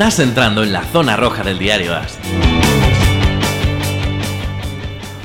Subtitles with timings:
[0.00, 2.16] Estás entrando en la zona roja del diario AS.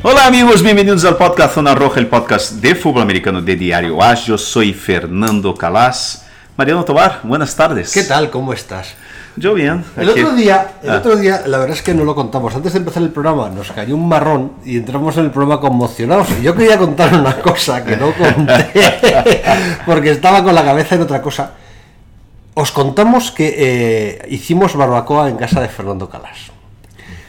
[0.03, 4.25] Hola amigos, bienvenidos al podcast Zona Roja, el podcast de fútbol americano de Diario AS.
[4.25, 6.25] Yo soy Fernando Calas.
[6.57, 7.93] Mariano Tobar, buenas tardes.
[7.93, 8.29] ¿Qué tal?
[8.29, 8.95] ¿Cómo estás?
[9.37, 9.85] Yo bien.
[9.95, 10.97] El aquí- otro día, el Ah.
[10.97, 12.53] otro día, la verdad es que no lo contamos.
[12.53, 16.27] Antes de empezar el programa nos cayó un marrón y entramos en el programa conmocionados.
[16.37, 18.71] Y yo quería contar una cosa que no conté
[19.85, 21.51] porque estaba con la cabeza en otra cosa.
[22.55, 26.55] Os contamos que eh, hicimos barbacoa en casa de Fernando Calas.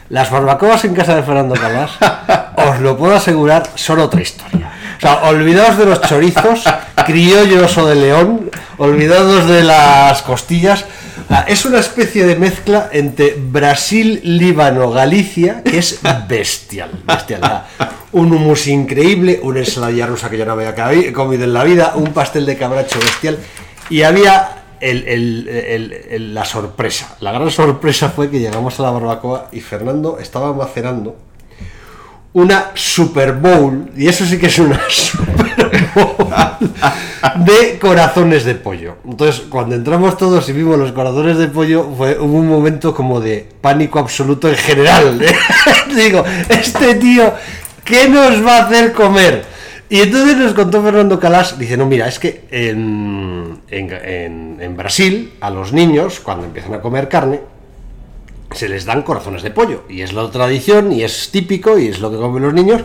[0.07, 1.91] Las barbacoas en casa de Fernando Calas,
[2.55, 4.71] os lo puedo asegurar, son otra historia.
[4.97, 6.63] O sea, olvidaos de los chorizos,
[7.05, 10.85] criollos o de león, olvidaos de las costillas.
[11.45, 15.99] Es una especie de mezcla entre Brasil, Líbano, Galicia, que es
[16.29, 16.91] bestial.
[17.03, 17.65] bestial.
[18.13, 20.73] Un humus increíble, una ensalada rusa que yo no había
[21.11, 23.37] comido en la vida, un pastel de cabracho bestial.
[23.89, 27.15] Y había la sorpresa.
[27.19, 31.27] La gran sorpresa fue que llegamos a la barbacoa y Fernando estaba macerando
[32.37, 36.29] una Super Bowl, y eso sí que es una Super Bowl,
[37.37, 38.97] de corazones de pollo.
[39.05, 43.19] Entonces, cuando entramos todos y vimos los corazones de pollo, fue, hubo un momento como
[43.19, 45.19] de pánico absoluto en general.
[45.19, 45.35] ¿eh?
[45.95, 47.33] Digo, este tío,
[47.83, 49.56] ¿qué nos va a hacer comer?
[49.89, 54.75] Y entonces nos contó Fernando Calas, dice, no, mira, es que en, en- en- en
[54.77, 57.39] Brasil, a los niños, cuando empiezan a comer carne,
[58.53, 59.83] se les dan corazones de pollo.
[59.89, 62.81] Y es la tradición, y es típico, y es lo que comen los niños,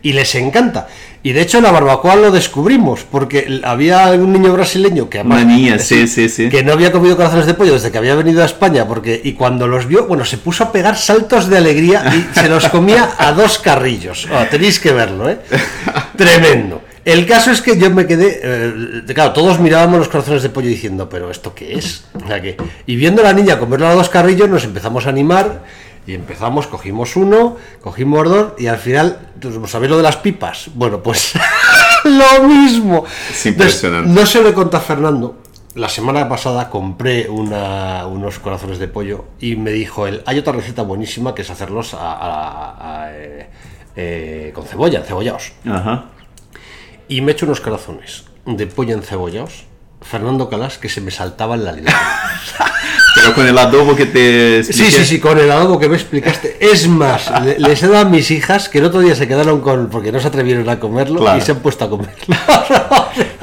[0.00, 0.88] y les encanta.
[1.22, 5.44] Y de hecho en la barbacoa lo descubrimos, porque había un niño brasileño que Una
[5.44, 6.48] niña, sí, sí, sí.
[6.48, 9.32] que no había comido corazones de pollo desde que había venido a España, porque y
[9.32, 13.10] cuando los vio, bueno, se puso a pegar saltos de alegría y se los comía
[13.18, 14.28] a dos carrillos.
[14.32, 15.38] Oh, tenéis que verlo, ¿eh?
[16.16, 16.82] Tremendo.
[17.04, 20.68] El caso es que yo me quedé, eh, claro, todos mirábamos los corazones de pollo
[20.68, 22.04] diciendo, pero ¿esto qué es?
[22.12, 25.08] O sea que, y viendo a la niña comerlo a dos carrillos, nos empezamos a
[25.08, 25.62] animar
[26.08, 30.70] y empezamos, cogimos uno, cogimos dos y al final, pues, ¿sabéis lo de las pipas?
[30.74, 31.34] Bueno, pues
[32.04, 33.04] lo mismo.
[33.30, 34.08] Es impresionante.
[34.08, 35.42] No se lo he contado a Fernando.
[35.74, 40.54] La semana pasada compré una- unos corazones de pollo y me dijo él, hay otra
[40.54, 43.50] receta buenísima que es hacerlos a- a- a, eh,
[43.94, 45.52] eh, con cebolla, cebollados.
[45.70, 46.06] Ajá.
[47.06, 49.66] Y me he hecho unos corazones de pollo encebollados.
[50.00, 51.94] Fernando Calas, que se me saltaba en la línea.
[53.14, 54.90] Pero con el adobo que te Sí, expliqué.
[54.90, 56.56] sí, sí, con el adobo que me explicaste.
[56.60, 59.60] Es más, le- les he dado a mis hijas que el otro día se quedaron
[59.60, 59.88] con.
[59.88, 61.38] porque no se atrevieron a comerlo Claro.
[61.38, 62.14] y se han puesto a comerlo.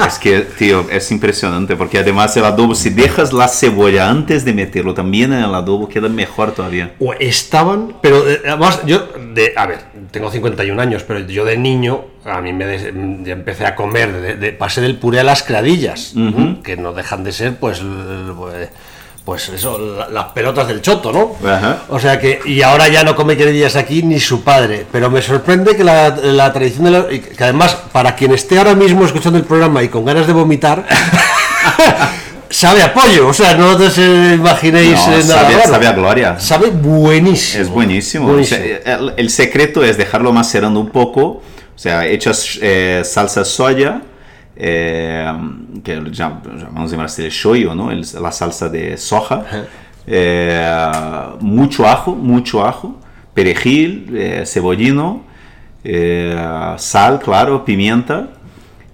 [0.07, 4.53] Es que, tío, es impresionante porque además el adobo, si dejas la cebolla antes de
[4.53, 6.93] meterlo también en el adobo, queda mejor todavía.
[6.99, 9.79] o estaban, pero eh, además yo, de, a ver,
[10.11, 14.35] tengo 51 años, pero yo de niño, a mí me des- empecé a comer, de,
[14.35, 16.13] de- pasé del puré a las cradillas,
[16.63, 18.69] que no dejan de ser, pues, l-
[19.25, 21.35] pues, eso, la- las pelotas del choto, ¿no?
[21.49, 21.79] Ajá.
[21.89, 25.21] O sea que, y ahora ya no come cradillas aquí ni su padre, pero me
[25.21, 29.39] sorprende que la, la tradición de la- que además, para quien esté ahora mismo escuchando
[29.39, 30.85] el programa y con ganas de vomitar,
[32.49, 35.69] sabe a pollo, o sea, no os imaginéis No, eh, nada sabe, raro.
[35.71, 36.39] sabe a gloria.
[36.39, 37.63] Sabe buenísimo.
[37.63, 38.27] Es buenísimo.
[38.27, 38.61] Buenísimo.
[38.61, 41.21] O sea, el, el secreto es dejarlo macerando un poco.
[41.75, 44.01] O sea, echas eh, salsa soya,
[44.55, 45.31] eh,
[45.83, 47.91] que ya- llamamos en Brasil el shoyu, ¿no?
[47.91, 49.43] El- la salsa de soja.
[50.07, 50.67] Eh,
[51.41, 52.99] mucho ajo, mucho ajo.
[53.33, 55.23] Perejil, eh, cebollino,
[55.83, 56.35] eh,
[56.77, 58.29] sal, claro, pimienta.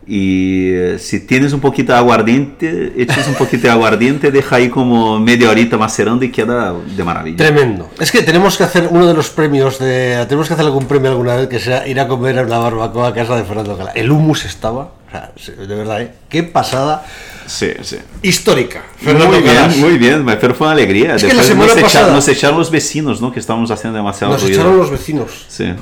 [0.07, 5.19] Y si tienes un poquito de aguardiente, echas un poquito de aguardiente, deja ahí como
[5.19, 7.37] media horita macerando y queda de maravilla.
[7.37, 7.87] Tremendo.
[7.99, 10.25] Es que tenemos que hacer uno de los premios de.
[10.27, 13.09] Tenemos que hacer algún premio alguna vez que sea ir a comer a una barbacoa
[13.09, 13.91] a casa de Fernando Cala.
[13.91, 14.89] El humus estaba.
[15.11, 16.11] De verdad, ¿eh?
[16.29, 17.05] Qué pasada
[17.45, 17.97] Sí, sí.
[18.21, 18.83] histórica.
[18.97, 21.15] Fernando muy bien, muy bien, pero fue una alegría.
[21.15, 23.31] Es que la semana nos, echa- pasada- nos echaron los vecinos, ¿no?
[23.31, 24.59] Que estábamos haciendo demasiado Nos ruido.
[24.61, 25.31] echaron los vecinos.
[25.49, 25.65] Sí.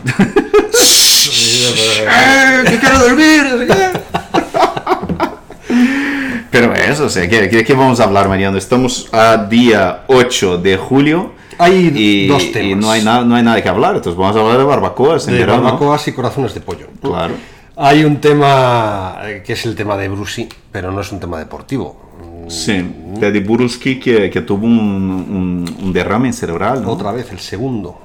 [2.66, 3.68] ¡Que quiero dormir!
[6.52, 8.58] pero eso, o sea, ¿qué, qué- qué vamos a hablar, Mariano?
[8.58, 11.34] Estamos a día 8 de julio.
[11.60, 12.78] Hay y, dos y temas.
[12.84, 15.34] no hay, nada, no hay nada que hablar, entonces vamos a hablar de barbacoas en
[15.34, 15.64] de verano.
[15.64, 16.88] barbacoas y corazones de pollo.
[17.02, 17.34] Claro.
[17.82, 21.40] Hay un tema eh, que es el tema de Brucey, pero no es un tema
[21.40, 21.96] deportivo.
[22.50, 22.84] Sí,
[23.20, 26.92] Teddy Burulski que, que tuvo un, un- un derrame cerebral, ¿no?
[26.92, 27.98] Otra vez, el segundo.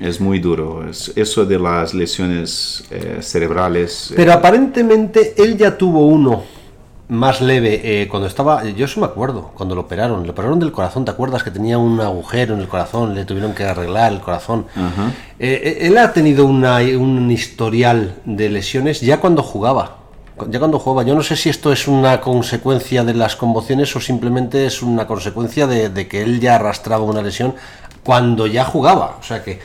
[0.00, 0.86] Es muy duro.
[0.88, 4.10] Es, eso de las lesiones eh, cerebrales.
[4.10, 6.42] eh, Pero aparentemente él ya tuvo uno
[7.08, 8.64] más leve eh, cuando estaba.
[8.64, 10.24] Yo eso me acuerdo, cuando lo operaron.
[10.26, 13.14] Lo operaron del corazón, ¿te acuerdas que tenía un agujero en el corazón?
[13.14, 14.66] Le tuvieron que arreglar el corazón.
[14.76, 19.96] Eh, eh, él ha tenido una- un historial de lesiones ya cuando jugaba.
[20.50, 24.00] Ya cuando jugaba, yo no sé si esto es una consecuencia de las conmociones o
[24.00, 27.54] simplemente es una consecuencia de, de que él ya arrastraba una lesión
[28.04, 29.16] cuando ya jugaba.
[29.18, 29.58] O sea que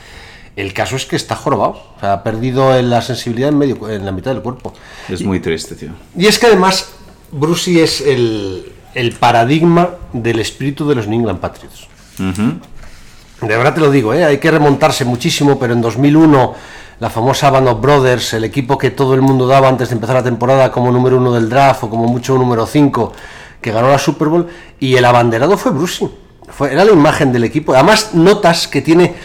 [0.55, 1.73] el caso es que está jorobado.
[1.95, 4.73] O sea, ha perdido la sensibilidad en, medio, en la mitad del cuerpo.
[5.09, 5.89] Es muy triste, tío.
[6.17, 6.89] Y es que además,
[7.33, 11.87] Brucey es el, el paradigma del espíritu de los New England Patriots.
[12.17, 14.23] De verdad te lo digo, ¿eh?
[14.23, 16.55] hay que remontarse muchísimo, pero en 2001
[16.99, 20.15] la famosa Band of Brothers, el equipo que todo el mundo daba antes de empezar
[20.15, 23.11] la temporada como número uno del draft o como mucho número 5,
[23.59, 24.47] que ganó la Super Bowl,
[24.79, 26.09] y el abanderado fue Brucey.
[26.47, 27.73] Fue, era la imagen del equipo.
[27.73, 29.15] Además, notas que tiene...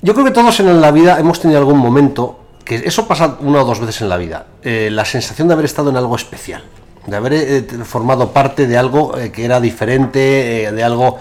[0.00, 3.60] Yo creo que todos en la vida hemos tenido algún momento, que eso pasa una
[3.60, 6.62] o dos veces en la vida, eh, la sensación de haber estado en algo especial,
[7.06, 11.18] de haber eh, formado parte de algo eh, que era diferente, eh, de algo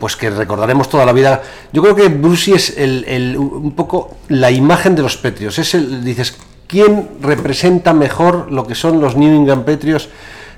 [0.00, 1.42] pues que recordaremos toda la vida.
[1.72, 5.60] Yo creo que Brucey es el, el- un poco la imagen de los Patriots.
[5.60, 6.34] Es el, dices,
[6.66, 10.08] ¿quién representa mejor lo que son los New England Patriots?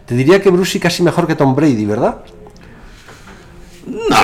[0.06, 2.18] Te diría que Brucey casi mejor que Tom Brady, ¿verdad?
[3.86, 4.16] No,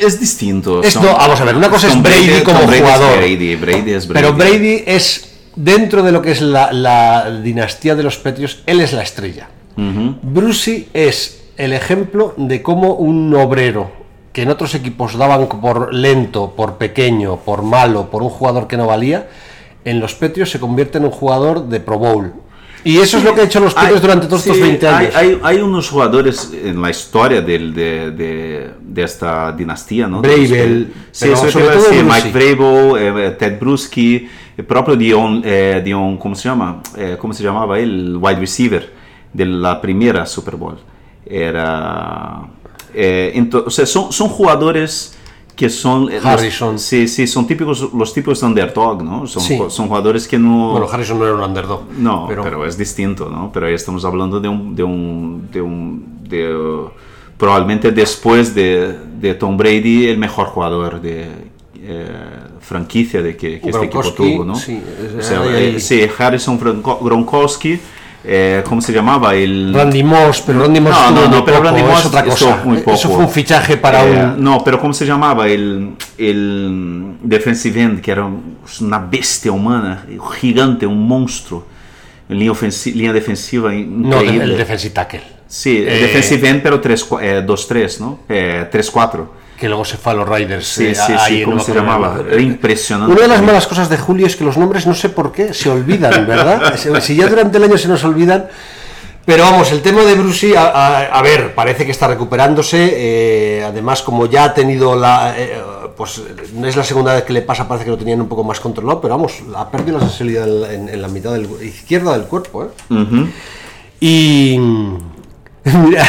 [0.00, 0.82] es distinto.
[0.82, 3.16] Es- no, vamos a ver, una cosa es Tom Brady como Brady es jugador.
[3.18, 4.22] Brady, Brady es Brady.
[4.26, 8.80] Pero Brady es, dentro de lo que es la, la dinastía de los Patriots, él
[8.80, 9.48] es la estrella.
[9.76, 13.90] Brucey es el ejemplo de cómo un obrero
[14.32, 18.76] que en otros equipos daban por lento, por pequeño, por malo, por un jugador que
[18.76, 19.28] no valía,
[19.84, 22.32] en los Patriots se convierte en un jugador de Pro Bowl.
[22.82, 24.94] Y eso es lo que ha hecho los Patriots durante todos sí, estos 20 hay-
[25.06, 25.16] años.
[25.16, 30.20] Hay, hay unos jugadores en la historia del- de, de- de esta dinastía, ¿no?
[30.20, 31.84] Bravel, sí, sobre todo.
[32.04, 36.82] Mike Vrabel, eh, Ted Bruschi, el propio Dion, eh, Dion ¿cómo se llama?
[36.96, 37.90] Eh, ¿Cómo se llamaba él?
[37.90, 39.03] El wide receiver
[39.34, 40.78] de la primera Super Bowl.
[41.26, 42.46] Era...
[42.94, 45.16] eh, ento- o sea, son, son jugadores
[45.56, 46.08] que son...
[46.10, 46.78] eh, los- Harrison.
[46.78, 49.26] sí, sí, son típicos, los típicos underdog, ¿no?
[49.26, 49.58] Son, Sí.
[49.68, 50.70] son jugadores que no...
[50.72, 51.82] Bueno, Harrison no era un underdog.
[51.98, 53.50] No, pero, es distinto, ¿no?
[53.52, 56.90] Pero ahí estamos hablando de un, de un, de un, de, uh,
[57.36, 61.28] probablemente después de, de Tom Brady el mejor jugador de
[61.86, 62.06] eh,
[62.60, 64.54] franquicia de que, que este equipo tuvo, ¿no?
[64.56, 64.80] sí,
[65.18, 67.78] O sea, eh, sí, Harrison Gronkowski,
[68.26, 69.34] eh, ¿cómo se llamaba?
[69.34, 72.20] El Randy Moss, pero Randy Moss No, no, no, pero poco, Randy es Moss otra
[72.20, 72.64] estuvo cosa.
[72.64, 73.14] muy Eso poco.
[73.16, 74.42] fue un fichaje para Eh, un...
[74.42, 75.46] No, pero ¿cómo se llamaba?
[75.48, 78.26] El, el defensive end, que era
[78.80, 81.66] una bestia humana, un gigante, un monstruo.
[82.28, 82.54] Línea,
[82.94, 83.76] línea defensiva No,
[84.18, 84.44] de- increíble.
[84.44, 85.22] el defensive tackle.
[85.46, 86.80] Sí, el Eh, defensive end, pero
[87.46, 88.20] 2-3, ¿no?
[88.28, 89.26] Eh, 3-4.
[89.58, 90.66] Que luego se fue a los Riders.
[90.66, 92.18] Sí, eh, sí, ahí sí, ¿cómo se llamaba?
[92.28, 93.12] Era impresionante.
[93.12, 95.54] Una de las malas cosas de Julio es que los nombres no sé por qué
[95.54, 96.74] se olvidan, ¿verdad?
[97.00, 98.46] Si- ya durante el año se nos olvidan.
[99.26, 102.90] Pero vamos, el tema de Brucey, a, a- a ver, parece que está recuperándose.
[102.94, 105.34] eh, además, como ya ha tenido la.
[105.38, 105.58] eh,
[105.96, 106.20] pues
[106.54, 108.58] no es la segunda vez que le pasa, parece que lo tenían un poco más
[108.60, 112.64] controlado, pero vamos, ha perdido la sensibilidad en, en la mitad del, izquierda del cuerpo,
[112.64, 112.68] ¿eh?
[114.00, 114.58] Y.
[115.86, 116.04] Mira,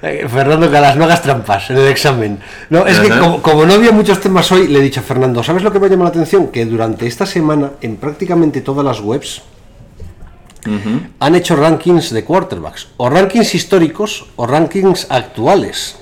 [0.28, 2.38] Fernando Calas, no hagas trampas en el examen.
[2.70, 3.08] No, es que
[3.42, 5.86] como no había muchos temas hoy, le he dicho a Fernando, ¿sabes lo que me
[5.86, 6.48] ha llamado la atención?
[6.48, 9.42] Que durante esta semana, en prácticamente todas las webs,
[11.20, 15.96] han hecho rankings de quarterbacks, o rankings históricos o rankings actuales.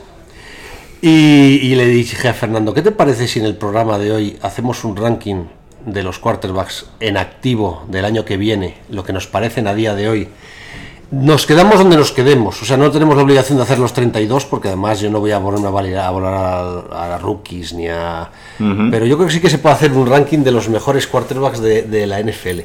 [1.02, 4.38] Y, y le dije a Fernando, ¿qué te parece si en el programa de hoy
[4.42, 5.44] hacemos un ranking
[5.84, 9.94] de los quarterbacks en activo del año que viene, lo que nos parecen a día
[9.94, 10.28] de hoy?
[11.08, 14.44] Nos quedamos donde nos quedemos, o sea, no tenemos la obligación de hacer los 32,
[14.46, 16.34] porque además yo no voy a ponerme a validar- a volar
[16.90, 18.28] a, a rookies ni a...
[18.90, 21.60] Pero yo creo que sí que se puede hacer un ranking de los mejores quarterbacks
[21.60, 22.60] de, de la NFL.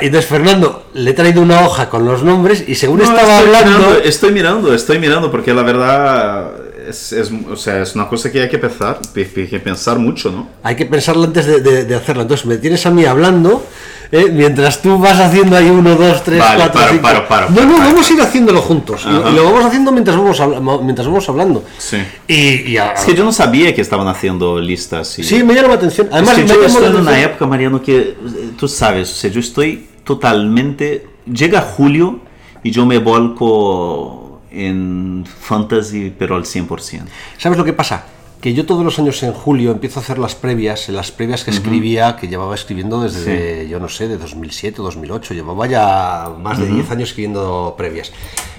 [0.00, 3.46] Entonces, Fernando, le he traído una hoja con los nombres y según No, estaba estoy
[3.54, 3.78] hablando...
[3.78, 6.50] Mirando, estoy mirando, estoy mirando, porque la verdad
[6.88, 10.30] es, es, o sea, es una cosa que hay que pensar, hay que pensar mucho,
[10.30, 10.48] ¿no?
[10.62, 12.22] Hay que pensarlo antes de, de, de hacerlo.
[12.22, 13.64] Entonces me tienes a mí hablando,
[14.12, 14.30] ¿eh?
[14.32, 17.02] mientras tú vas haciendo ahí uno, dos, tres, Vale, cuatro, paro, cinco.
[17.02, 19.06] paro, paro, no, no, paro, vamos a ir haciéndolo juntos.
[19.06, 21.64] Y, lo vamos haciendo mientras vamos, habla- mientras vamos hablando.
[21.78, 21.98] Sí.
[22.28, 25.18] Y, y a- Es que yo no sabía que estaban haciendo listas.
[25.18, 26.08] y- sí, me llama la atención.
[26.12, 28.16] Además, es que me yo estoy en una época, Mariano, que eh,
[28.58, 31.06] tú sabes, o sea, yo estoy totalmente...
[31.32, 32.20] Llega julio
[32.62, 37.02] y yo me volco en fantasy, pero al 100%.
[37.36, 38.04] ¿Sabes lo que pasa?
[38.46, 41.50] Que yo todos los años en julio empiezo a hacer las previas, las previas que
[41.50, 46.66] escribía, que llevaba escribiendo desde, yo no sé, de 2007, 2008, llevaba ya más de
[46.68, 48.12] 10 años escribiendo previas.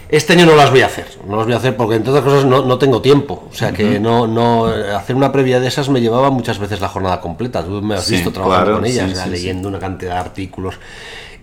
[0.10, 2.25] Este año no las voy a hacer, no las voy a hacer porque entre otras
[2.25, 5.70] cosas no, no tengo tiempo, o sea que no, no, eh, hacer una previa de
[5.70, 8.77] esas me llevaba muchas veces la jornada completa, tú me has Sí, visto trabajando claro,
[8.79, 9.29] con ellas, sí, sí.
[9.29, 10.75] leyendo una cantidad de artículos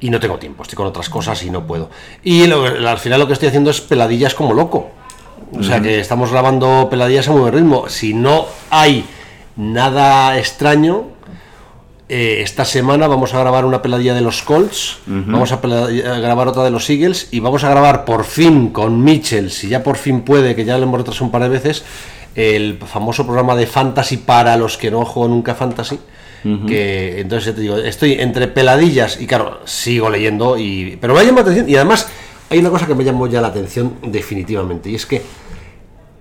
[0.00, 1.88] y no tengo tiempo, estoy con otras cosas y no puedo.
[2.22, 4.90] Y lo- al final lo que estoy haciendo es peladillas como loco.
[5.58, 7.88] O sea que estamos grabando peladillas a muy buen ritmo.
[7.88, 9.04] Si no hay
[9.56, 11.04] nada extraño,
[12.08, 16.48] eh, esta semana vamos a grabar una peladilla de los Colts, vamos a, a grabar
[16.48, 19.96] otra de los Eagles y vamos a grabar por fin con Mitchell, si ya por
[19.96, 21.84] fin puede, que ya lo hemos retrasado un par de veces,
[22.34, 25.98] el famoso programa de Fantasy para los que no juegan nunca Fantasy.
[26.66, 31.20] Que entonces ya te digo, estoy entre peladillas y claro, sigo leyendo, y, pero me
[31.20, 32.06] ha llamado la atención y además
[32.54, 35.22] hay una cosa que me llamó ya la atención definitivamente y es que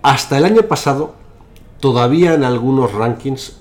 [0.01, 1.13] hasta el año pasado,
[1.79, 3.57] todavía en algunos rankings,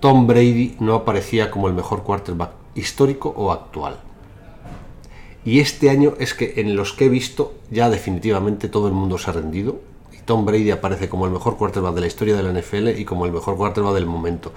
[0.00, 3.98] Tom Brady no aparecía como el mejor quarterback histórico o actual.
[5.44, 9.18] Y este año es que en los que he visto, ya definitivamente todo el mundo
[9.18, 9.80] se ha rendido.
[10.10, 13.04] Y Tom Brady aparece como el mejor quarterback de la historia de la NFL y
[13.04, 14.50] como el mejor quarterback del momento.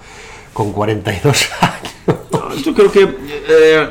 [0.54, 2.64] Con 42 años.
[2.64, 3.88] Yo creo que eh,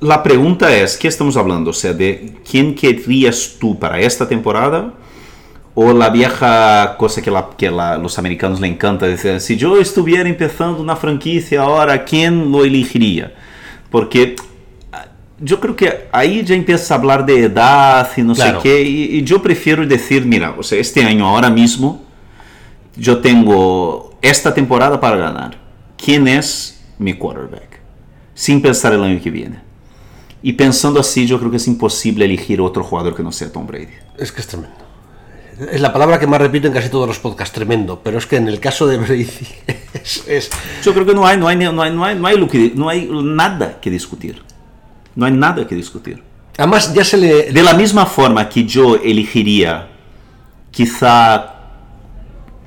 [0.00, 1.70] la pregunta es, ¿qué estamos hablando?
[1.70, 4.92] O sea, de quién querrías tú para esta temporada
[5.74, 9.78] o la vieja cosa que, la- que la- los americanos le encanta decir, si yo
[9.78, 13.34] estuviera empezando una franquicia ahora, ¿quién lo elegiría?
[13.90, 14.36] Porque
[14.92, 15.06] ah,
[15.40, 18.60] yo creo que ahí ya empieza a hablar de edad y no Claro.
[18.60, 22.04] sé qué, y, y yo prefiero decir, mira, o sea, este año ahora mismo
[22.96, 25.58] yo tengo esta temporada para ganar.
[25.96, 27.80] ¿Quién es mi quarterback?
[28.34, 29.63] Sin pensar el año que viene.
[30.46, 33.66] Y pensando así, yo creo que es imposible elegir otro jugador que no sea Tom
[33.66, 33.88] Brady.
[34.18, 34.76] Es que es tremendo.
[35.72, 38.00] Es la palabra que más repito en casi todos los podcasts, tremendo.
[38.04, 39.26] Pero es que en el caso de Brady
[39.94, 40.50] es, es-
[40.82, 42.88] Yo creo que no hay, no hay, no hay, no hay, no hay, que- no
[42.90, 44.42] hay nada que discutir.
[45.16, 46.22] No hay nada que discutir.
[46.58, 47.50] Además, ya se le.
[47.50, 49.88] De la misma forma que yo elegiría
[50.70, 51.54] quizá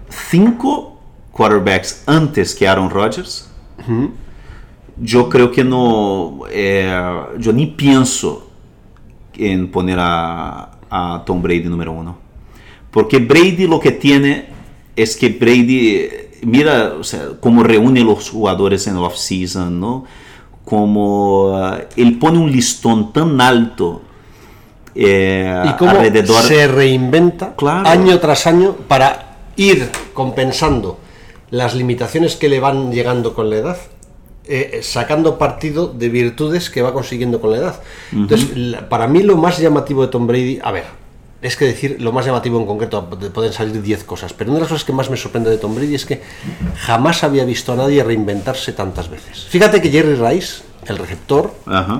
[0.09, 0.99] cinco
[1.31, 3.49] quarterbacks antes que Aaron Rodgers,
[5.01, 6.91] yo creo que no, eh,
[7.37, 8.47] yo ni pienso
[9.35, 12.17] en poner a, a Tom Brady número uno.
[12.91, 14.47] Porque Brady lo que tiene
[14.95, 16.07] es que Brady,
[16.41, 20.05] mira, o sea, cómo reúne los jugadores en el off-season, ¿no?
[20.65, 24.01] Como eh, él pone un listón tan alto
[24.95, 26.41] eh, y cómo alrededor.
[26.41, 27.87] se reinventa Claro.
[27.87, 30.97] año tras año para ir compensando
[31.51, 33.77] las limitaciones que le van llegando con la edad,
[34.49, 37.81] eh, sacando partido de virtudes que va consiguiendo con la edad.
[38.11, 40.85] Entonces, la- para mí lo más llamativo de Tom Brady, a ver,
[41.41, 44.57] es que decir lo más llamativo en concreto, de- pueden salir 10 cosas, pero una
[44.59, 46.21] de las cosas que más me sorprende de Tom Brady es que
[46.79, 49.45] jamás había visto a nadie reinventarse tantas veces.
[49.49, 51.99] Fíjate que Jerry Rice, el receptor, Ajá.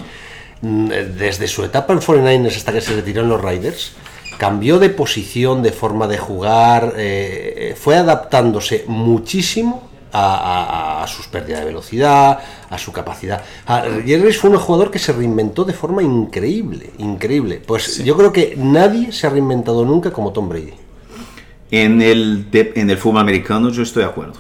[0.62, 3.92] Mm, eh, desde su etapa en 49ers hasta que se retiró en los Riders,
[4.40, 11.08] cambió de posición, de forma de jugar, eh, eh, fue adaptándose muchísimo a, a- a
[11.08, 13.42] sus pérdidas de velocidad, a su capacidad.
[13.66, 17.62] A- Jerry Rice fue un jugador que se reinventó de forma increíble, increíble.
[17.66, 20.74] Pues yo creo que nadie se ha reinventado nunca como Tom Brady.
[21.72, 24.36] En el, de- en el fútbol americano yo estoy de acuerdo.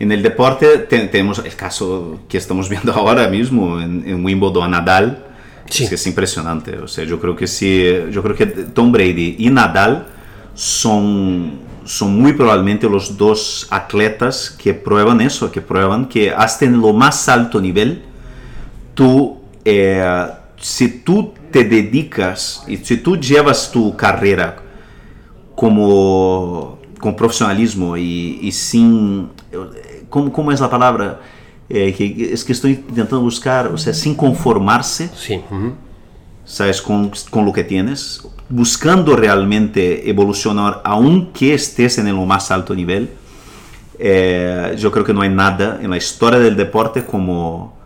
[0.00, 4.62] En el deporte te- tenemos el caso que estamos viendo ahora mismo en, en Wimbledon
[4.64, 5.24] a Nadal.
[5.68, 5.82] Sí.
[5.84, 6.78] Es que es impresionante.
[6.78, 10.06] O sea, yo creo que sí, yo creo que Tom Brady y Nadal
[10.54, 16.80] son, son muy probablemente los dos atletas que prueban eso, que prueban que hasta en
[16.80, 18.02] lo más alto nivel
[18.94, 20.26] tú, eh,
[20.60, 24.56] si tú te dedicas y si tú llevas tu carrera
[25.54, 29.30] como con profesionalismo y, y sin
[30.08, 31.20] ¿cómo, cómo es la palabra?
[31.70, 35.36] Eh, que es que estoy intentando buscar, o sea, sin conformarse, Sí.
[35.50, 35.72] ujú.
[36.44, 36.80] ¿sabes?
[36.80, 43.10] Con, con lo que tienes, buscando realmente evolucionar, aunque estés en el más alto nivel.
[43.98, 47.76] Eh, yo creo que no hay nada en la historia del deporte como,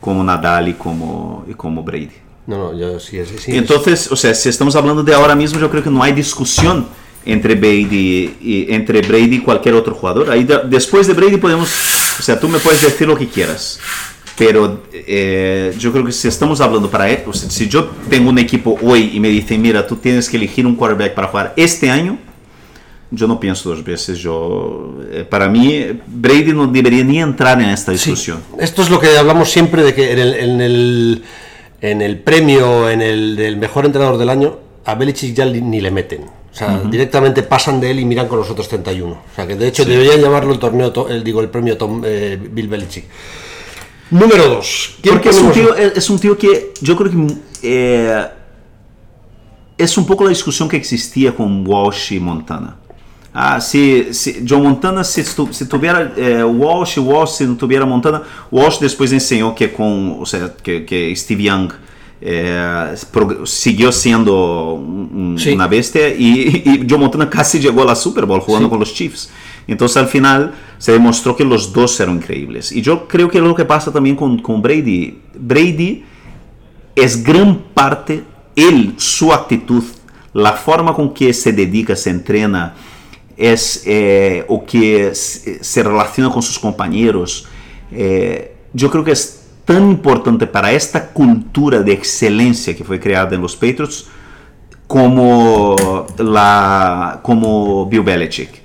[0.00, 2.10] como Nadal y como, y como Brady.
[2.46, 3.56] No, no, yo sí, sí, sí.
[3.56, 6.86] Entonces, o sea, si estamos hablando de ahora mismo, yo creo que no hay discusión
[7.24, 10.28] entre Brady y entre Brady y cualquier otro jugador.
[10.30, 11.68] Ahí de- después de Brady podemos,
[12.18, 13.78] o sea, tú me puedes decir lo que quieras,
[14.46, 18.30] pero eh, yo creo que si estamos hablando para él, o sea, si yo tengo
[18.30, 21.52] un equipo hoy y me dicen, mira, tú tienes que elegir un quarterback para jugar
[21.56, 22.18] este año,
[23.10, 24.18] yo no pienso dos veces.
[24.18, 28.40] Yo, eh, para mí, Brady no debería ni entrar en esta Sí, discusión.
[28.58, 31.22] Esto es lo que hablamos siempre de que en el, en el,
[31.82, 35.90] en el premio en el del mejor entrenador del año, a Belichick ya ni le
[35.90, 36.22] meten.
[36.24, 39.10] O sea, directamente pasan de él y miran con los otros 31.
[39.12, 42.02] O sea, que de hecho deberían llamarlo el torneo, to- el, digo, el premio Tom,
[42.04, 43.04] eh, Bill Belichick.
[44.12, 44.96] Número 2.
[45.10, 48.24] Porque es un, tío, es un tío que yo creo que eh,
[49.78, 52.76] es un poco la discusión que existía con Walsh y Montana.
[53.34, 57.56] Ah, si, si John Montana, si, tu- si tuviera eh, Walsh y Walsh, si no
[57.56, 61.72] tuviera Montana, Walsh después enseñó que con, o sea, que, que Steve Young
[62.20, 65.52] eh, prog- siguió siendo un- un- Sí.
[65.52, 68.70] una bestia y, y John Montana casi llegó a la Super Bowl jugando Sí.
[68.70, 69.30] con los Chiefs.
[69.66, 72.72] Entonces al final se demostró que los dos eran increíbles.
[72.72, 75.20] Y yo creo que es lo que pasa también con, con Brady.
[75.34, 76.04] Brady
[76.94, 78.24] es gran parte,
[78.56, 79.84] él, su actitud,
[80.32, 82.74] la forma con que se dedica, se entrena,
[83.36, 87.46] es eh, o que se relaciona con sus compañeros.
[87.90, 93.34] Eh, yo creo que es tan importante para esta cultura de excelencia que fue creada
[93.34, 94.06] en los Patriots
[94.86, 98.61] como, la, como Bill Belichick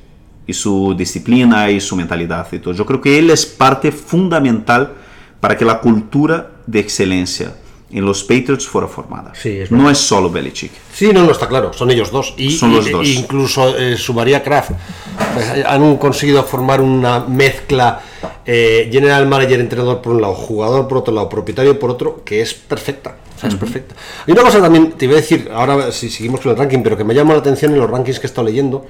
[0.48, 2.74] y su disciplina y su mentalidad y todo.
[2.74, 4.94] Yo creo que él es parte fundamental
[5.39, 7.54] para que la cultura de excelencia
[7.89, 9.32] en los Patriots fuera formada.
[9.34, 10.72] Sí, es no es solo Belichick.
[10.94, 12.34] Sí, no, no está claro, son ellos dos.
[12.38, 13.08] Y, Son los y- dos.
[13.08, 14.72] incluso eh, sumaría Kraft.
[14.72, 18.01] Eh, Han conseguido formar una mezcla
[18.46, 22.42] eh, general manager, entrenador por un lado, jugador por otro lado, propietario por otro, que
[22.42, 23.16] es perfecta.
[23.36, 23.94] O sea, es perfecta.
[24.25, 26.98] Y una cosa también, te iba a decir, ahora si seguimos con el ranking, pero
[26.98, 28.86] que me llama la atención en los rankings que he estado leyendo,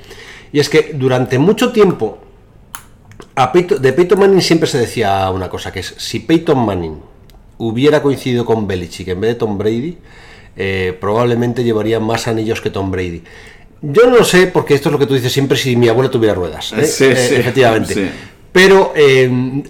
[0.52, 2.20] y es que durante mucho tiempo
[3.36, 6.98] a Peyton- de Peyton Manning siempre se decía una cosa, que es si Peyton Manning
[7.60, 9.98] hubiera coincidido con Belichick en vez de Tom Brady,
[10.56, 13.24] eh, probablemente llevaría más anillos que Tom Brady.
[13.82, 16.10] Yo no lo sé, porque esto es lo que tú dices siempre, si mi abuelo
[16.10, 16.74] tuviera ruedas.
[16.74, 16.86] ¿eh?
[16.86, 17.94] Sí, Eh, sí, efectivamente.
[17.94, 18.10] sí.
[18.52, 18.92] Pero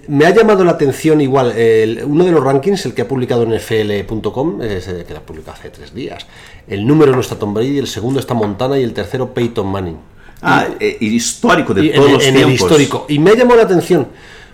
[0.07, 3.43] me ha llamado la atención igual el- uno de los rankings, el que ha publicado
[3.43, 6.25] en FL.com, que lo ha publicado hace tres días.
[6.69, 9.97] El número no está Tom Brady, el segundo está Montana y el tercero Peyton Manning.
[10.41, 12.49] Ah, eh, y histórico de Y todos en, los en tiempos.
[12.49, 13.05] el histórico.
[13.09, 14.07] Y me ha llamado la atención,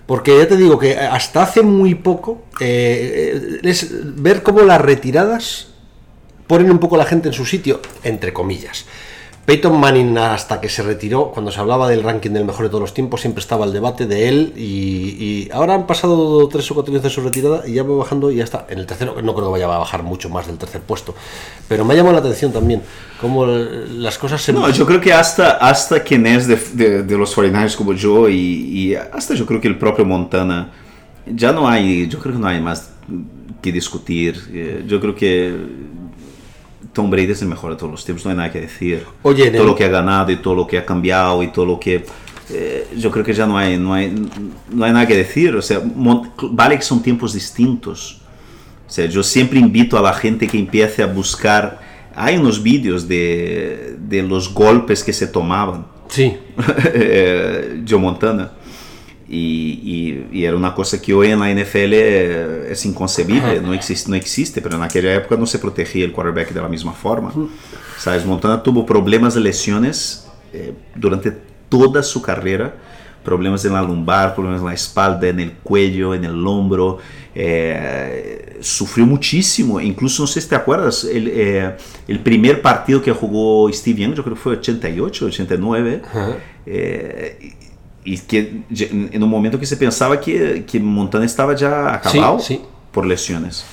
[0.06, 3.88] porque ya te digo que hasta hace muy poco eh, es
[4.22, 5.68] ver cómo las retiradas
[6.46, 8.84] ponen un poco a la gente en su sitio, entre comillas.
[9.46, 12.80] Peyton Manning hasta que se retiró, cuando se hablaba del ranking del mejor de todos
[12.80, 16.74] los tiempos, siempre estaba el debate de él y, y ahora han pasado tres o
[16.74, 18.66] cuatro años de su retirada y ya va bajando y ya está.
[18.70, 21.14] En el tercero, no creo que vaya a bajar mucho más del tercer puesto,
[21.68, 22.80] pero me ha llamado la atención también
[23.20, 24.52] cómo las cosas se...
[24.54, 28.28] No, yo creo que hasta, hasta quien es de, de- de los 49ers como yo
[28.30, 30.72] y, y hasta yo creo que el propio Montana,
[31.26, 32.90] ya no hay, yo creo que no hay más
[33.60, 34.40] que discutir.
[34.52, 35.54] Eh, Yo creo que
[36.94, 39.04] Tom Brady es el mejor de todos los tiempos, no hay nada que decir.
[39.22, 41.66] Oye, todo el- lo que ha ganado y todo lo que ha cambiado y todo
[41.66, 42.06] lo que...
[42.50, 44.14] eh, yo creo que ya no hay, no, hay,
[44.70, 45.54] no hay nada que decir.
[45.56, 48.20] O sea, vale que son tiempos distintos.
[48.86, 51.80] O sea, yo siempre invito a la gente que empiece a buscar.
[52.14, 55.86] Hay unos vídeos de, de los golpes que se tomaban.
[56.08, 56.36] Sí,
[56.94, 58.52] eh, Joe Montana.
[59.28, 63.72] Y, y- y era una cosa que hoy en la NFL eh, es inconcebible, no
[63.72, 66.92] existe, no existe, pero en aquella época no se protegía el quarterback de la misma
[66.92, 67.32] forma.
[67.98, 68.24] ¿Sabes?
[68.26, 71.32] Montana tuvo problemas de lesiones eh, durante
[71.70, 72.74] toda su carrera,
[73.24, 76.98] problemas en la lumbar, problemas en la espalda, el cuello, el hombro.
[77.34, 81.76] eh, sufrió muchísimo, incluso no sé si te acuerdas, el, eh,
[82.08, 86.02] el primer partido que jugó Steve Young, yo creo que fue 88, 89,
[86.66, 87.52] eh,
[88.04, 88.62] y que
[89.14, 92.60] un momento que se pensaba que, que Montana estaba ya acabado sí.
[92.92, 93.64] por lesiones.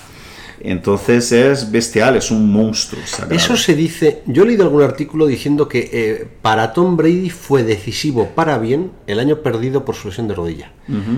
[0.63, 3.01] Entonces es bestial, es un monstruo.
[3.05, 3.35] sagrado.
[3.35, 7.63] Eso se dice, yo he leído algún artículo diciendo que eh, para Tom Brady fue
[7.63, 10.71] decisivo para bien el año perdido por su lesión de rodilla,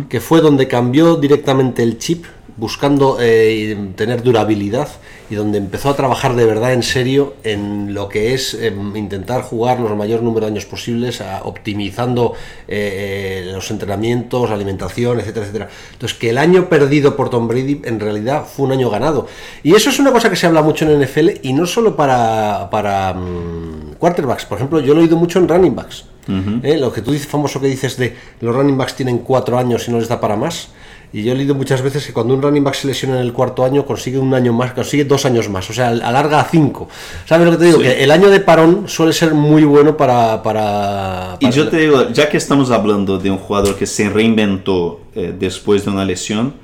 [0.10, 4.88] que fue donde cambió directamente el chip buscando eh, tener durabilidad
[5.28, 9.42] y donde empezó a trabajar de verdad en serio en lo que es em, intentar
[9.42, 12.34] jugar los mayor número de años posibles, a- optimizando
[12.68, 15.70] eh, eh, los entrenamientos, alimentación, etcétera, etcétera.
[15.94, 19.26] Entonces, que el año perdido por Tom Brady en realidad fue un año ganado.
[19.64, 22.70] Y eso es una cosa que se habla mucho en NFL y no solo para,
[22.70, 24.46] para mm, quarterbacks.
[24.46, 26.06] Por ejemplo, yo lo he oído mucho en running backs.
[26.28, 26.78] ¿Eh?
[26.78, 29.92] Lo que tú dices, famoso que dices de los running backs tienen cuatro años y
[29.92, 30.70] no les da para más.
[31.14, 33.34] Y yo he leído muchas veces que cuando un running back se lesiona en el
[33.34, 36.90] cuarto año consigue un año más, consigue dos años más, o sea, alarga a cinco.
[37.26, 37.78] ¿Sabes lo que te digo?
[37.78, 37.84] Sí.
[37.84, 40.42] Que el año de parón suele ser muy bueno para...
[40.42, 45.02] para, Y yo te digo, ya que estamos hablando de un jugador que se reinventó
[45.14, 46.56] eh, después de una lesión,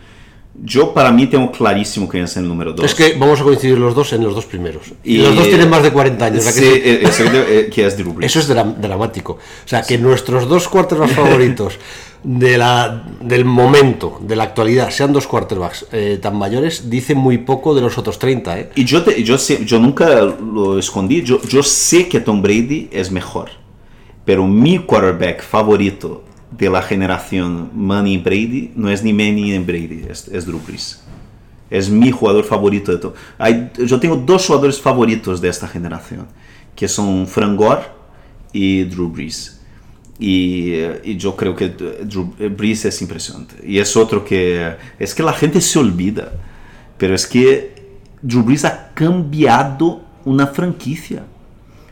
[0.61, 2.85] yo para mí tengo clarísimo que es el número 2.
[2.85, 4.87] Es que vamos a coincidir los dos en los dos primeros.
[5.03, 6.43] Y, Y- los dos tienen más de 40 años.
[6.43, 7.95] sea que Sí, eso- eh, exacto, eh, que es.
[8.21, 9.33] Eso es dra- dramático.
[9.33, 11.75] O sea, que nuestros dos quarterbacks favoritos
[12.23, 17.37] de la, del momento, de la actualidad, sean dos quarterbacks eh, tan mayores, dice muy
[17.37, 18.59] poco de los otros 30.
[18.59, 18.69] ¿eh?
[18.75, 22.89] Y yo, te- yo, sé- yo nunca lo escondí, yo, yo sé que Tom Brady
[22.91, 23.51] es mejor,
[24.25, 30.27] pero mi quarterback favorito de la generación Manny Brady no es ni Manny Brady, es,
[30.27, 31.01] es Drew Brees.
[31.69, 33.13] Es mi jugador favorito de todo.
[33.37, 36.27] Hay, yo tengo dos jugadores favoritos de esta generación,
[36.75, 37.83] que son Frank Gore
[38.51, 39.61] y Drew Brees.
[40.17, 43.55] Y, y yo creo que Drew eh, Brees es impresionante.
[43.65, 44.75] Y es otro que...
[44.97, 46.33] Es que la gente se olvida,
[46.97, 47.75] pero es que
[48.21, 51.23] Drew Brees ha cambiado una franquicia.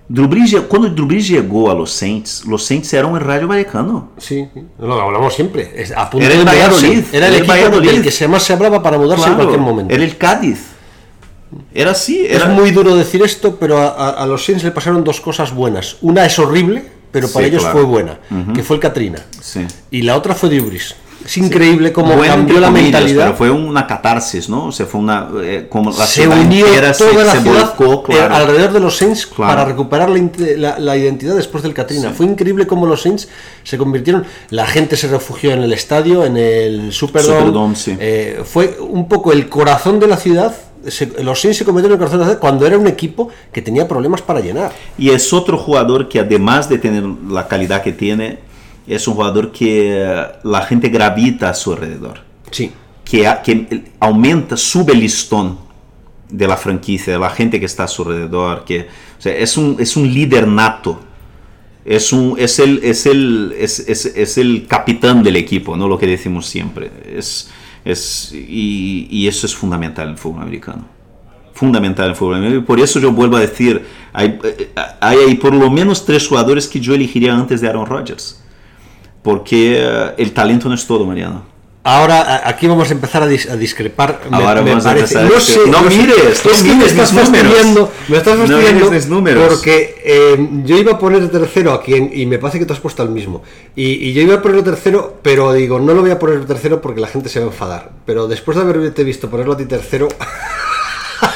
[0.10, 4.12] Drew Brees, quando Drew Brees chegou a los Saints, los Saints eram o Rayo Vallecano.
[4.18, 5.74] Sí, sí, lo hablamos siempre.
[5.96, 6.46] A punto Era el de.
[6.46, 7.92] Valladolid, Era el era el equipo Valladolid.
[7.92, 9.94] del que se más se hablaba para mudarse en cualquier momento.
[9.94, 10.60] Era el Cádiz.
[11.74, 12.26] Era así.
[12.26, 12.48] Es Era...
[12.48, 15.98] muy duro decir esto, pero a, a- a los Saints le pasaron dos cosas buenas.
[16.02, 17.78] Una es horrible, pero para Sí, ellos claro.
[17.80, 18.20] fue buena,
[18.54, 19.20] que fue el Katrina.
[19.42, 19.66] Sí.
[19.92, 20.96] Y la otra fue Drew Brees.
[21.28, 23.26] Es increíble cómo Bueno, cambió la comillas, mentalidad.
[23.26, 24.68] Pero fue una catarsis, ¿no?
[24.68, 25.28] O sea, fue una.
[25.44, 28.96] eh, como la se unió toda se, la se ciudad volcó, eh, alrededor de los
[28.96, 29.52] Saints Claro.
[29.52, 30.22] para recuperar la,
[30.56, 32.12] la- la identidad después del Katrina.
[32.12, 33.28] Fue increíble cómo los Saints
[33.64, 34.26] se convirtieron.
[34.52, 37.40] La gente se refugió en el estadio, en el Superdome.
[37.40, 37.98] Superdome, sí.
[38.00, 40.56] Eh, fue un poco el corazón de la ciudad.
[40.88, 43.28] Se- los Saints se convirtieron en el corazón de la ciudad cuando era un equipo
[43.52, 44.72] que tenía problemas para llenar.
[44.98, 48.47] Y es otro jugador que además de tener la calidad que tiene,
[48.96, 52.20] es un jugador que eh, la gente gravita a su alrededor.
[52.52, 52.72] Sí.
[53.04, 53.26] Que,
[54.00, 55.58] aumenta, sube el listón
[56.30, 58.66] de la franquicia, de la gente que está a su alrededor.
[58.66, 61.02] Que, o sea, es, un, es un líder nato.
[61.86, 65.88] Es, un, es, el, es, el, es, es- es el capitán del equipo, ¿no?
[65.88, 66.92] lo que decimos siempre.
[67.16, 67.50] Es,
[67.86, 70.86] es, y, y eso es fundamental en el fútbol americano.
[71.54, 72.62] Fundamental en el fútbol americano.
[72.62, 74.70] Y por eso yo vuelvo a decir, hay, eh,
[75.00, 78.44] hay por lo menos tres jugadores que yo elegiría antes de Aaron Rodgers.
[79.28, 81.44] Porque eh, el talento no es todo, Mariano.
[81.84, 84.22] Ahora a- aquí vamos a empezar a, dis- a discrepar.
[84.32, 85.20] me- Ahora me vamos a parece.
[85.20, 87.48] empezar a No sé, No mires, no es que me mires estás mis números.
[87.52, 87.92] fastidiando.
[88.08, 89.48] Me estás No fastidiando números.
[89.50, 92.80] porque eh, yo iba a poner tercero a quien y me parece que tú has
[92.80, 93.44] puesto al mismo.
[93.76, 96.80] Y, y yo iba a ponerlo tercero, pero digo, no lo voy a poner tercero
[96.82, 97.92] porque la gente se va a enfadar.
[98.06, 100.08] Pero después de haberte visto ponerlo a ti tercero,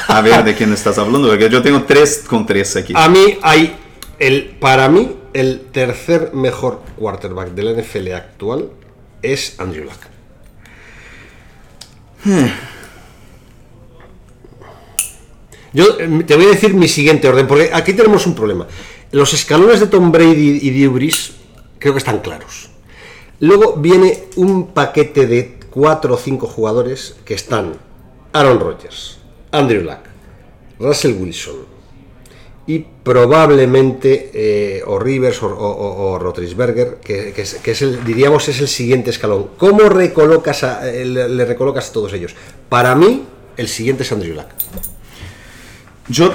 [0.08, 2.94] A ver de quién estás hablando, porque yo tengo tres con tres aquí.
[2.96, 3.76] a mí hay
[4.18, 8.70] el para mí el tercer mejor quarterback de la NFL actual
[9.22, 10.12] es Andrew Luck.
[15.72, 18.66] Yo eh, te voy a decir mi siguiente orden, porque aquí tenemos un problema.
[19.10, 21.32] Los escalones de Tom Brady y Brees
[21.78, 22.70] creo que están claros.
[23.40, 27.72] Luego viene un paquete de cuatro o cinco jugadores que están
[28.32, 29.18] Aaron Rodgers,
[29.50, 30.00] Andrew Luck,
[30.78, 31.71] Russell Wilson
[32.72, 38.60] y probablemente eh, o Rivers o, o, o- Roethlisberger, que, que es, el, diríamos es
[38.60, 39.50] el siguiente escalón.
[39.58, 42.34] ¿Cómo recolocas a- eh, le, recolocas a todos ellos?
[42.68, 43.24] Para mí,
[43.56, 44.46] el siguiente es Andrew Luck.
[46.08, 46.32] Yo,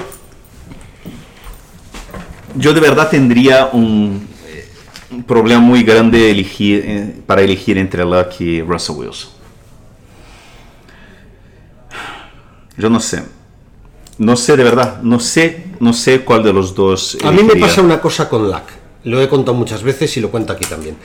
[2.54, 8.62] yo de verdad tendría un, eh, problema muy grande elegir, para elegir entre Luck y
[8.62, 9.30] Russell Wilson.
[12.76, 13.22] Yo no sé.
[14.18, 15.00] No sé de verdad.
[15.02, 17.16] No sé, no sé cuál de los dos.
[17.24, 18.62] A mí me pasa una cosa con Luck.
[19.04, 20.96] Lo he contado muchas veces y lo cuento aquí también.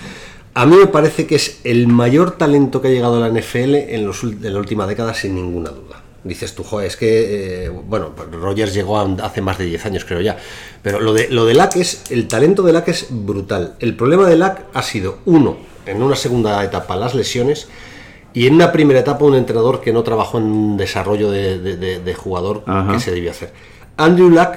[0.55, 3.75] A mí me parece que es el mayor talento que ha llegado a la NFL
[3.75, 6.01] en, los, ul- en la última década, sin ninguna duda.
[6.23, 10.05] Dices tú, joder, es que, eh, bueno, Rogers llegó a- hace más de 10 años,
[10.05, 10.37] creo ya.
[10.81, 13.75] Pero lo de, lo de Luck es, el talento de Luck es brutal.
[13.79, 17.67] El problema de Luck ha sido, uno, en una segunda etapa, las lesiones.
[18.33, 21.77] Y en una primera etapa, un entrenador que no trabajó en un desarrollo de, de-
[21.77, 22.93] de- de jugador Ajá.
[22.93, 23.53] que se debía hacer.
[23.97, 24.55] Andrew Luck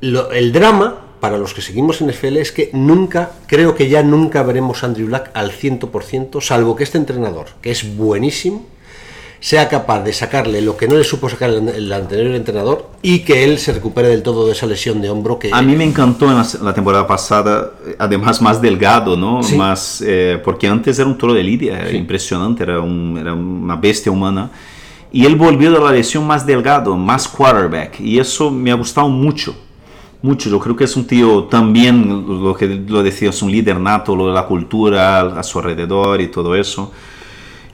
[0.00, 4.02] lo- el drama para los que seguimos en FL es que nunca, creo que ya
[4.02, 8.66] nunca veremos a Andrew Luck al 100%, salvo que este entrenador, que es buenísimo,
[9.44, 13.18] sea capaz de sacarle lo que no le supo sacar el, el anterior entrenador y
[13.18, 15.84] que él se recupere del todo de esa lesión de hombro que A mí me
[15.84, 19.42] encantó en la, la temporada pasada, eh, además más delgado, ¿no?
[19.42, 19.54] Sí.
[19.54, 23.76] Más, eh, porque antes era un toro de lidia, era impresionante, era, un- era una
[23.76, 24.50] bestia humana.
[25.12, 28.00] Y él volvió de la lesión más delgado, más quarterback.
[28.00, 29.54] Y eso me ha gustado mucho.
[30.22, 30.48] Mucho.
[30.48, 34.16] Yo creo que es un tío también, lo que lo decía, es un líder nato,
[34.16, 36.90] lo de la cultura a su alrededor y todo eso.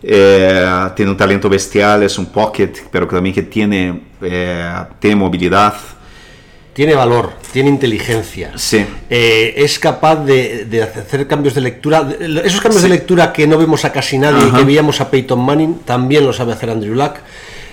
[0.03, 5.17] Eh, tiene un talento bestial, es un pocket, pero que también que tiene, eh, tiene
[5.17, 5.75] movilidad.
[6.73, 8.53] tiene valor, tiene inteligencia.
[8.57, 8.87] Sí.
[9.11, 12.09] Eh, es capaz de, de hacer cambios de lectura.
[12.43, 12.89] Esos cambios Sí.
[12.89, 16.25] de lectura que no vemos a casi nadie y que veíamos a Peyton Manning, también
[16.25, 17.17] lo sabe hacer Andrew Luck.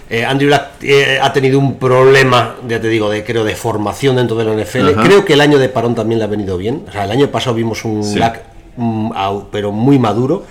[0.09, 4.15] Eh, Andrew Luck eh, ha tenido un problema, ya te digo, de creo de formación
[4.17, 4.89] dentro de la NFL.
[4.93, 5.03] Ajá.
[5.03, 6.83] Creo que el año de parón también le ha venido bien.
[6.89, 8.17] O sea, el año pasado vimos un Sí.
[8.19, 8.33] Luck,
[8.75, 9.11] mm,
[9.51, 10.43] pero muy maduro.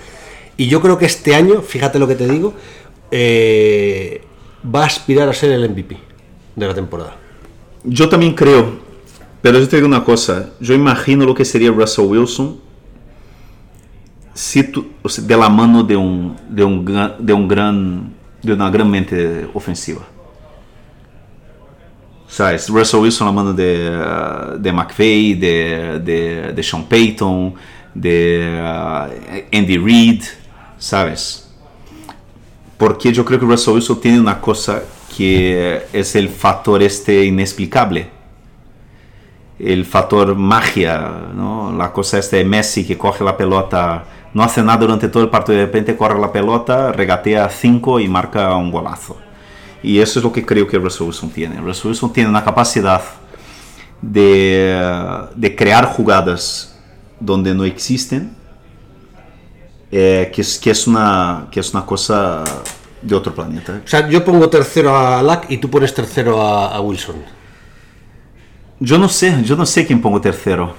[0.57, 2.53] Y yo creo que este año, fíjate lo que te digo,
[3.11, 4.21] eh,
[4.63, 5.97] va a aspirar a ser el MVP
[6.55, 7.15] de la temporada.
[7.83, 8.79] Yo también creo,
[9.41, 12.67] pero yo te digo una cosa, yo imagino lo que sería Russell Wilson
[14.33, 16.85] si de la mano de un, de un,
[17.19, 20.01] de un gran, de una gran mente ofensiva.
[22.27, 22.69] ¿Sabes?
[22.69, 27.55] Russell Wilson la mano de, uh, de McVay, de, de, de Sean Payton,
[27.95, 30.21] de uh, Andy Reid,
[30.77, 31.49] ¿sabes?
[32.77, 34.83] Porque yo creo que Russell Wilson tiene una cosa
[35.15, 38.11] que es el factor este inexplicable.
[39.59, 41.73] el factor magia, ¿no?
[41.75, 45.29] La cosa esta de Messi que coge la pelota, no hace nada durante todo el
[45.29, 49.17] partido, de repente corre la pelota, regatea 5 y marca un golazo.
[49.81, 51.59] Y eso es lo que creo que Russell Wilson tiene.
[51.59, 53.01] Russell Wilson tiene una capacidad
[54.01, 54.79] de,
[55.35, 56.77] de crear jugadas
[57.19, 58.36] donde no existen,
[59.91, 62.43] eh, que, es, que, es una, que es una cosa
[63.01, 63.81] de otro planeta.
[63.85, 67.15] O sea, yo pongo tercero a Lack y tú pones tercero a, a Wilson.
[68.79, 70.73] Yo no sé, yo no sé quién pongo tercero.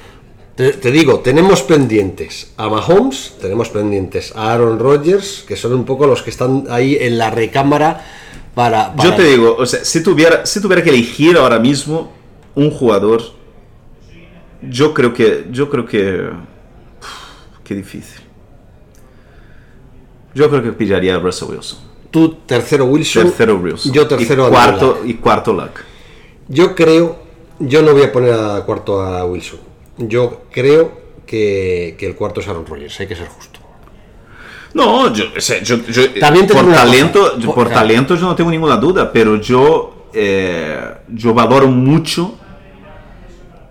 [0.55, 5.85] Te, te digo, tenemos pendientes a Mahomes, tenemos pendientes a Aaron Rodgers, que son un
[5.85, 8.05] poco los que están ahí en la recámara
[8.55, 8.95] para...
[8.95, 12.13] para- Yo te digo, o sea, si tuviera, si tuviera que elegir ahora mismo
[12.57, 13.23] un jugador,
[14.63, 16.29] yo creo que, yo creo que,
[17.01, 18.21] uf, qué difícil.
[20.35, 21.79] Yo creo que pillaría a Russell Wilson.
[22.11, 23.93] Tú tercero Wilson, Tercero Wilson.
[23.93, 25.07] yo tercero y cuarto Luck.
[25.07, 25.81] y cuarto Luck.
[26.49, 27.19] Yo creo,
[27.59, 29.61] yo no voy a poner a cuarto a Wilson.
[29.99, 30.93] Yo creo
[31.27, 33.59] que, que el cuarto es Aaron Rodgers, hay que ser justo.
[34.75, 35.25] No, yo,
[36.21, 37.81] También te por talento, por- por claro.
[37.81, 42.35] talento yo no tengo ninguna duda, pero yo, eh, yo valoro mucho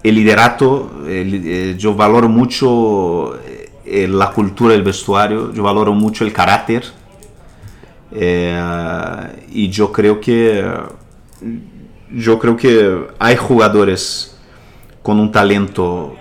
[0.03, 3.39] el liderato, el- eh, yo valoro mucho
[3.89, 6.83] eh, la cultura del vestuario, yo valoro mucho el carácter
[8.11, 10.63] eh, y yo creo que
[12.11, 14.37] yo creo que hay jugadores
[15.01, 16.15] con un talento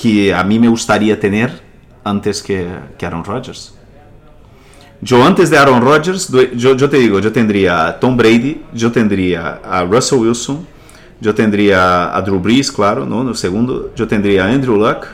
[0.00, 1.62] que a mí me gustaría tener
[2.04, 2.66] antes que,
[2.96, 3.74] que Aaron Rodgers.
[5.00, 8.90] Yo antes de Aaron Rodgers, yo, yo te digo, yo tendría a Tom Brady, yo
[8.90, 10.66] tendría a Russell Wilson,
[11.20, 13.22] yo tendría a Drew Brees, claro, ¿no?
[13.22, 15.06] No segundo, yo tendría a Andrew Luck,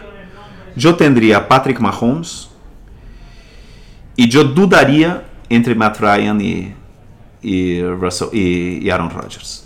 [0.77, 2.49] yo tendría Patrick Mahomes
[4.17, 6.75] y yo dudaría entre Matt Ryan y,
[7.43, 9.65] y, Russell, y, y Aaron Rodgers.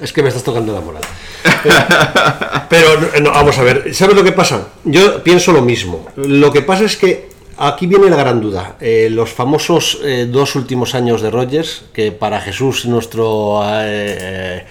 [0.00, 1.02] Es que me estás tocando la moral.
[1.62, 2.06] Pero,
[2.68, 4.68] pero no, vamos a ver, ¿sabes lo que pasa?
[4.84, 6.06] Yo pienso lo mismo.
[6.16, 8.76] Lo que pasa es que aquí viene la gran duda.
[8.80, 14.64] Eh, los famosos eh, dos últimos años de Rogers, que para Jesús, nuestro eh,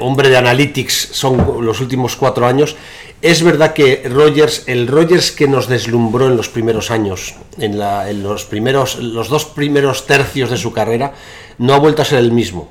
[0.00, 2.74] hombre de analytics, son los últimos cuatro años.
[3.24, 8.10] Es verdad que Rogers, el Rogers que nos deslumbró en los primeros años, en, la-
[8.10, 11.14] en los primeros, los dos primeros tercios de su carrera,
[11.56, 12.70] no ha vuelto a ser el mismo.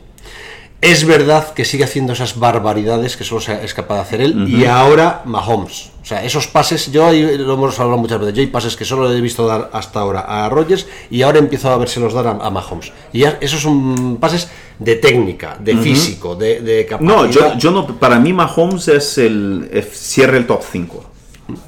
[0.83, 4.47] Es verdad que sigue haciendo esas barbaridades que solo se- es capaz de hacer él.
[4.49, 5.91] Y ahora Mahomes.
[6.01, 8.83] O sea, esos pases, yo ahí lo hemos hablado muchas veces, yo hay pases que
[8.83, 12.31] solo he visto dar hasta ahora a Rogers y ahora empiezo a verselos dar a,
[12.31, 12.91] a Mahomes.
[13.13, 17.15] Y esos son pases de técnica, de físico, de, de capacidad.
[17.15, 21.05] No, yo, yo no, para mí Mahomes es el cierra el top 5.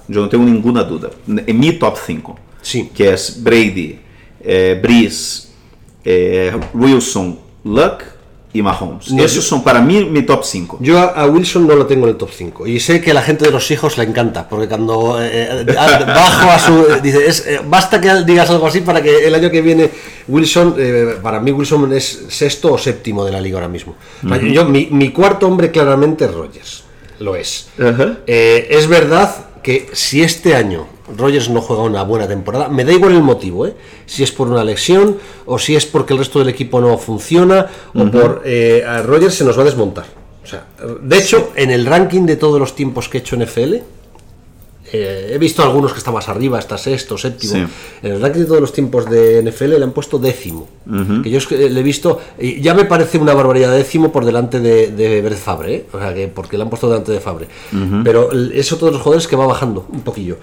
[0.10, 1.10] Yo no tengo ninguna duda.
[1.28, 2.89] En mi top 5, Sí.
[2.93, 3.97] que es Brady,
[4.41, 5.47] eh, Breeze,
[6.04, 8.04] eh, Wilson, Luck
[8.56, 9.12] y Mahomes.
[9.12, 10.78] No, Esos son para mí mi top 5.
[10.82, 13.13] Yo a, a Wilson no lo tengo en el top 5 y sé que a
[13.13, 15.65] la gente de los hijos le encanta porque cuando eh, eh,
[16.08, 19.52] bajo a su dice es, eh, basta que digas algo así para que el año
[19.52, 19.89] que viene
[20.28, 24.30] Wilson eh, para mí Wilson es sexto o séptimo de la liga ahora mismo O
[24.30, 26.86] sea, yo mi, mi cuarto hombre claramente es Rogers
[27.20, 27.70] lo es.
[28.28, 30.88] Eh, es verdad que si este año
[31.18, 33.76] Rogers no juega una buena temporada, me da igual el motivo, ¿eh?
[34.06, 37.68] si es por una lesión o si es porque el resto del equipo no funciona
[37.94, 40.06] o por eh, a Rogers se nos va a desmontar.
[40.44, 40.65] O sea,
[41.02, 43.82] de hecho, en el ranking de todos los tiempos que he hecho en FL,
[44.94, 47.54] eh, he visto algunos que está más arriba, está sexto, séptimo.
[47.54, 47.65] Sí.
[48.04, 50.68] En el ranking de todos los tiempos de NFL le han puesto décimo.
[51.24, 54.24] Que yo es que le he visto, y ya me parece una barbaridad décimo por
[54.26, 55.86] delante de, de Brett Fabre, ¿eh?
[55.91, 57.48] o sea, que porque le han puesto delante de Fabre.
[58.04, 60.38] Pero el- es otro de los jugadores que va bajando un poquillo.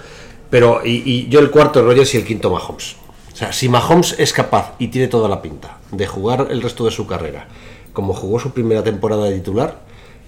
[0.53, 2.97] Pero, y, yo el cuarto Rogers y el quinto Mahomes.
[3.33, 6.85] O sea, si Mahomes es capaz y tiene toda la pinta de jugar el resto
[6.85, 7.49] de su carrera
[7.95, 9.81] como jugó su primera temporada de titular,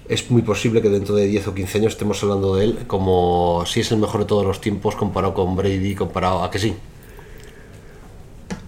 [0.09, 3.63] es muy posible que dentro de 10 o 15 años estemos hablando de él como
[3.67, 6.75] si es el mejor de todos los tiempos comparado con Brady, comparado a que sí.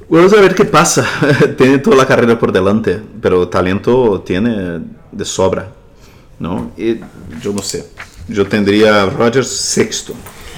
[0.10, 1.08] Vamos a ver qué pasa.
[1.58, 4.80] tiene toda la carrera por delante, pero talento tiene
[5.12, 5.72] de sobra.
[6.38, 6.72] ¿no?
[7.42, 7.90] Yo no sé.
[8.28, 10.14] Yo tendría a Rodgers sexto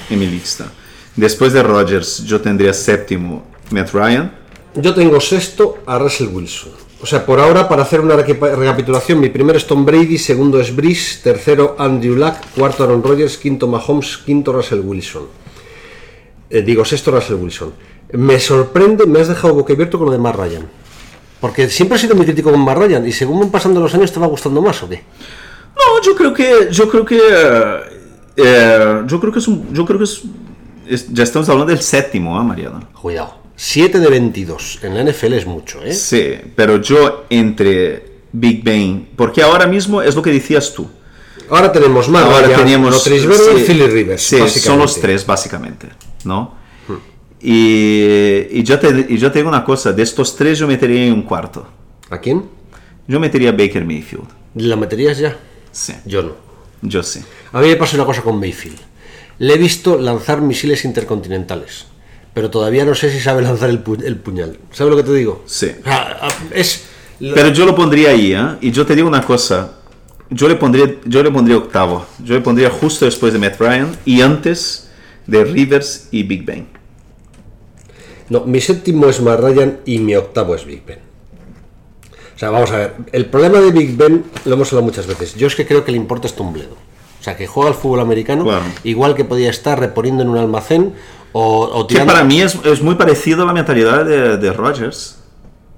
[0.09, 0.69] en mi lista.
[1.15, 4.31] Después de Rodgers, yo tendría séptimo Matt Ryan.
[4.75, 6.71] Yo tengo sexto a Russell Wilson.
[7.01, 10.59] O sea, por ahora, para hacer una reca- recapitulación, mi primero es Tom Brady, segundo
[10.59, 15.23] es Breeze, tercero Andrew Luck, cuarto Aaron Rodgers, quinto Mahomes, quinto Russell Wilson.
[16.49, 17.73] Eh, digo, sexto Russell Wilson.
[18.13, 20.67] Me sorprende, me has dejado boquiabierto con lo de Matt Ryan.
[21.39, 24.11] Porque siempre he sido muy crítico con Matt Ryan y según van pasando los años
[24.11, 25.03] te va gustando más o qué.
[25.75, 27.19] No, yo creo que, yo creo que,
[28.35, 30.21] eh, yo creo que es un, yo creo que es,
[30.89, 32.81] es- ya estamos hablando del séptimo, ¿ah, Mariana?
[33.01, 33.35] Cuidado.
[33.55, 35.93] 7 de 22 en la NFL es mucho, ¿eh?
[35.93, 40.87] Sí, pero yo entre Big Ben, porque ahora mismo es lo que decías tú.
[41.49, 42.23] Ahora tenemos más.
[42.23, 44.21] Ahora teníamos Rotlisberger sí, y Philly Rivers.
[44.21, 45.87] sí, son los tres básicamente,
[46.23, 46.57] ¿no?
[47.41, 51.05] Y, y yo te, y yo te digo una cosa, de estos tres yo metería
[51.05, 51.65] en un cuarto.
[52.09, 52.43] ¿A quién?
[53.07, 54.27] Yo metería a Baker Mayfield.
[54.55, 55.37] ¿La meterías ya?
[55.71, 56.31] Sí, Yo no.
[56.81, 57.21] yo sí.
[57.53, 58.77] A mí me pasa una cosa con Mayfield.
[59.39, 61.85] Le he visto lanzar misiles intercontinentales,
[62.33, 64.57] pero todavía no sé si sabe lanzar el, pu- el puñal.
[64.71, 65.43] ¿Sabes lo que te digo?
[65.45, 65.71] Sí.
[66.51, 66.83] Es.
[67.19, 68.55] Pero yo lo pondría ahí, ¿eh?
[68.61, 69.75] Y yo te digo una cosa.
[70.29, 72.05] Yo le pondría, yo le pondría octavo.
[72.23, 74.89] Yo le pondría justo después de Matt Ryan y antes
[75.25, 76.67] de Rivers y Big Ben.
[78.29, 80.99] No, mi séptimo es Matt Ryan y mi octavo es Big Ben.
[82.35, 82.93] O sea, vamos a ver.
[83.11, 85.33] El problema de Big Ben lo hemos hablado muchas veces.
[85.35, 86.77] Yo es que creo que le importa es un bledo.
[87.19, 88.63] O sea, que juega al fútbol americano Claro.
[88.83, 90.93] igual que podía estar reponiendo en un almacén
[91.33, 92.13] o, o Que tirando.
[92.13, 95.17] para mí es, es muy parecido a la mentalidad de, de Rodgers.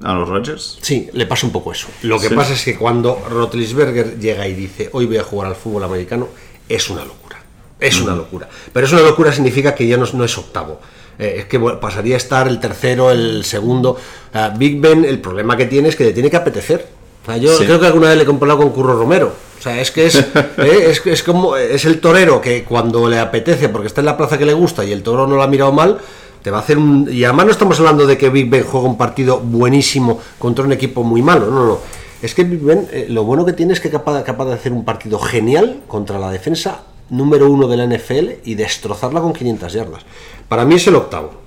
[0.04, 0.80] A los Rodgers.
[0.82, 1.88] Sí, le pasa un poco eso.
[2.04, 2.36] Lo que Sí.
[2.36, 6.28] pasa es que cuando Rotlisberger llega y dice hoy voy a jugar al fútbol americano,
[6.70, 7.38] es una locura.
[7.80, 8.48] Es una locura.
[8.74, 10.80] Pero es una locura significa que ya no, es- no es octavo.
[11.20, 13.96] Eh, es que pasaría a estar el tercero, el segundo.
[14.34, 16.88] Ah, Big Ben, el problema que tiene es que le tiene que apetecer.
[17.24, 17.66] O sea, yo Sí.
[17.66, 19.34] creo que alguna vez le he comparado con Curro Romero.
[19.62, 20.16] O sea, es que es,
[20.58, 24.18] eh, es, es como es el torero que cuando le apetece, porque está en la
[24.18, 26.00] plaza que le gusta y el toro no lo ha mirado mal,
[26.42, 27.08] te va a hacer un.
[27.12, 30.72] Y además no estamos hablando de que Big Ben juega un partido buenísimo contra un
[30.72, 31.80] equipo muy malo, no, no.
[32.24, 34.54] Es que Big Ben, eh, lo bueno que tiene es que es capaz, capaz de
[34.54, 39.34] hacer un partido genial contra la defensa número uno de la NFL y destrozarla con
[39.34, 40.02] 500 yardas.
[40.48, 41.40] Para mí es el octavo.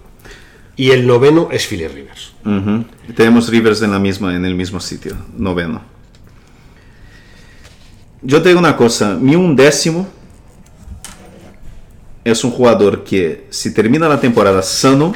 [0.76, 2.32] Y el noveno es Philly Rivers.
[3.16, 5.82] Tenemos Rivers en, la misma, en el mismo sitio, noveno.
[8.24, 10.06] Yo te digo una cosa, mi undécimo
[12.24, 15.12] es un jugador que si termina la temporada sano,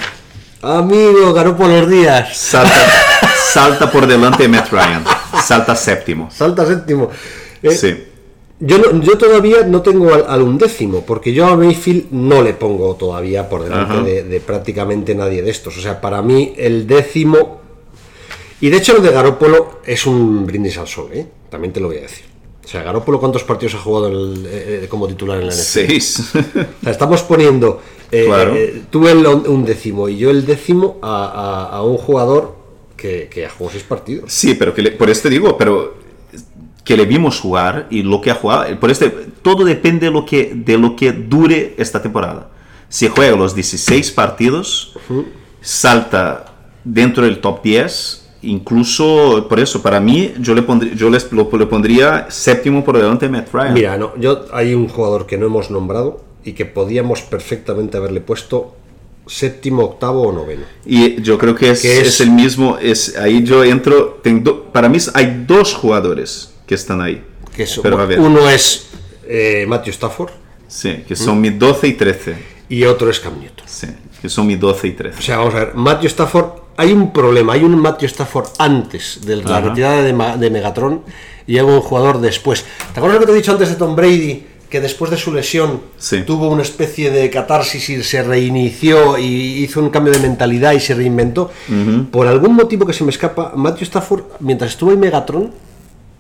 [0.61, 2.37] Amigo, ganó por los días.
[2.37, 2.75] salta,
[3.53, 5.05] salta por delante de Matt Ryan,
[5.43, 6.29] salta séptimo.
[6.31, 7.11] Salta séptimo.
[7.63, 8.05] Eh, Sí.
[8.61, 12.55] Yo, no- yo todavía no tengo al, al undécimo, porque yo a Mayfield no le
[12.55, 15.79] pongo todavía por delante de prácticamente nadie de estos.
[15.79, 17.61] O sea, para mí el décimo.
[18.61, 21.25] Y de hecho lo de Garópolo es un brindis al sol, ¿eh?
[21.49, 22.25] También te lo voy a decir.
[22.69, 25.63] O sea, Garópolo, ¿cuántos partidos ha jugado el- eh, eh, como titular en la NFL?
[25.89, 26.19] Seis.
[26.35, 27.81] O sea, estamos poniendo
[28.13, 28.55] eh, Claro.
[28.55, 31.25] eh, tú el un décimo y yo el décimo a,
[31.73, 32.57] a- a un jugador
[32.95, 34.31] que, que ha jugado seis partidos.
[34.31, 35.95] Sí, pero que le- por eso te digo, pero
[36.85, 39.09] que le vimos jugar y lo que ha jugado, por este,
[39.41, 42.51] todo depende de lo que de lo que dure esta temporada.
[42.91, 44.93] Si juega los 16 partidos,
[45.63, 46.53] salta
[46.85, 51.49] dentro del top 10, incluso por eso para mí yo le pondría yo les, lo,
[51.59, 53.75] le pondría séptimo por delante de Matt Ryan.
[53.75, 58.21] Mira, no, yo hay un jugador que no hemos nombrado y que podíamos perfectamente haberle
[58.21, 58.75] puesto
[59.27, 60.63] séptimo, octavo o noveno.
[60.87, 64.65] Y yo creo que es, Que es- es el mismo, es ahí yo entro, tengo,
[64.73, 67.23] para mí hay dos jugadores que están ahí.
[67.55, 68.21] Que es- Pero a ver.
[68.21, 68.87] uno es
[69.27, 70.31] eh, Matthew Stafford
[70.67, 72.37] Sí, que son mi 12 y 13.
[72.71, 73.67] y otro es Cam Newton.
[73.67, 73.87] Sí,
[74.23, 75.19] que son mi 12 y 13.
[75.19, 76.47] O sea, vamos a ver, Matthew Stafford,
[76.79, 79.61] hay un problema, hay un Matthew Stafford antes de la Ajá.
[79.69, 81.03] retirada de, de Megatron
[81.47, 82.65] y hay un jugador después.
[82.95, 84.47] ¿Te acuerdas lo que te he dicho antes de Tom Brady?
[84.71, 86.23] Que después de su lesión Sí.
[86.27, 90.81] tuvo una especie de catarsis y se reinició y hizo un cambio de mentalidad y
[90.81, 91.51] se reinventó.
[92.11, 95.51] Por algún motivo que se me escapa, Matthew Stafford, mientras estuvo en Megatron,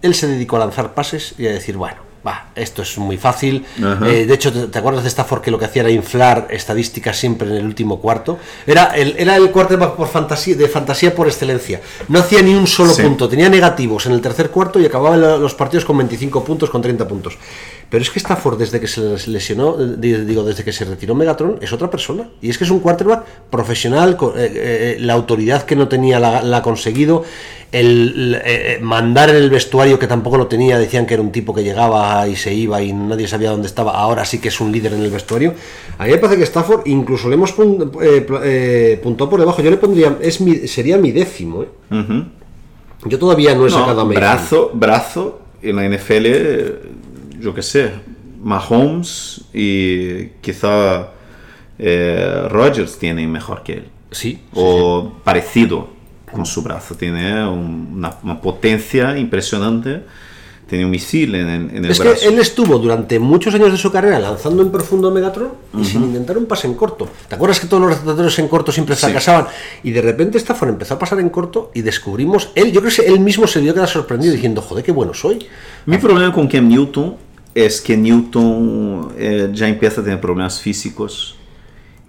[0.01, 3.65] él se dedicó a lanzar pases y a decir, bueno, va, esto es muy fácil.
[4.07, 7.17] Eh, de hecho, ¿te, te acuerdas de Stafford que lo que hacía era inflar estadísticas
[7.17, 8.39] siempre en el último cuarto?
[8.67, 11.81] Era el, era el quarterback por fantasía, de fantasía por excelencia.
[12.09, 13.03] No hacía ni un solo Sí.
[13.03, 16.83] punto, tenía negativos en el tercer cuarto y acababa los partidos con 25 puntos, con
[16.83, 17.39] 30 puntos.
[17.91, 20.85] Pero es que Stafford, desde que se les lesionó, eh, di- digo, desde que se
[20.85, 22.29] retiró Megatron, es otra persona.
[22.43, 26.43] Y es que es un quarterback profesional, eh, eh, la autoridad que no tenía la,
[26.43, 27.25] la ha conseguido,
[27.71, 31.31] el, eh, eh, mandar en el vestuario que tampoco lo tenía, decían que era un
[31.33, 34.61] tipo que llegaba y se iba y nadie sabía dónde estaba, ahora sí que es
[34.61, 35.55] un líder en el vestuario.
[35.99, 39.61] A mí me parece que Stafford incluso le hemos pun- eh, eh, puntado por debajo,
[39.63, 41.65] yo le pondría, es mi- sería mi décimo.
[43.05, 47.91] Yo todavía no he No, sacado a brazo, brazo en la NFL, yo qué sé,
[48.43, 51.11] Mahomes y quizá
[52.49, 53.85] Rodgers tienen mejor que él.
[54.11, 55.89] Sí, o parecido
[56.33, 56.95] con su brazo.
[56.95, 60.03] Tiene un- una, una potencia impresionante.
[60.69, 62.29] Tiene un misil en el, en el Es que brazo.
[62.29, 65.49] él estuvo durante muchos años de su carrera lanzando en profundo Megatron
[65.81, 67.09] y sin intentar un pase en corto.
[67.27, 69.01] ¿Te acuerdas que todos los receptores en corto siempre Sí.
[69.07, 69.47] fracasaban?
[69.83, 73.07] Y de repente Stafford empezó a pasar en corto y descubrimos, él, yo creo que
[73.07, 75.39] él mismo se dio quedar sorprendido diciendo, joder, qué bueno soy.
[75.87, 77.17] Mi problema con Cam Newton
[77.55, 81.38] es que Newton eh, ya empieza a tener problemas físicos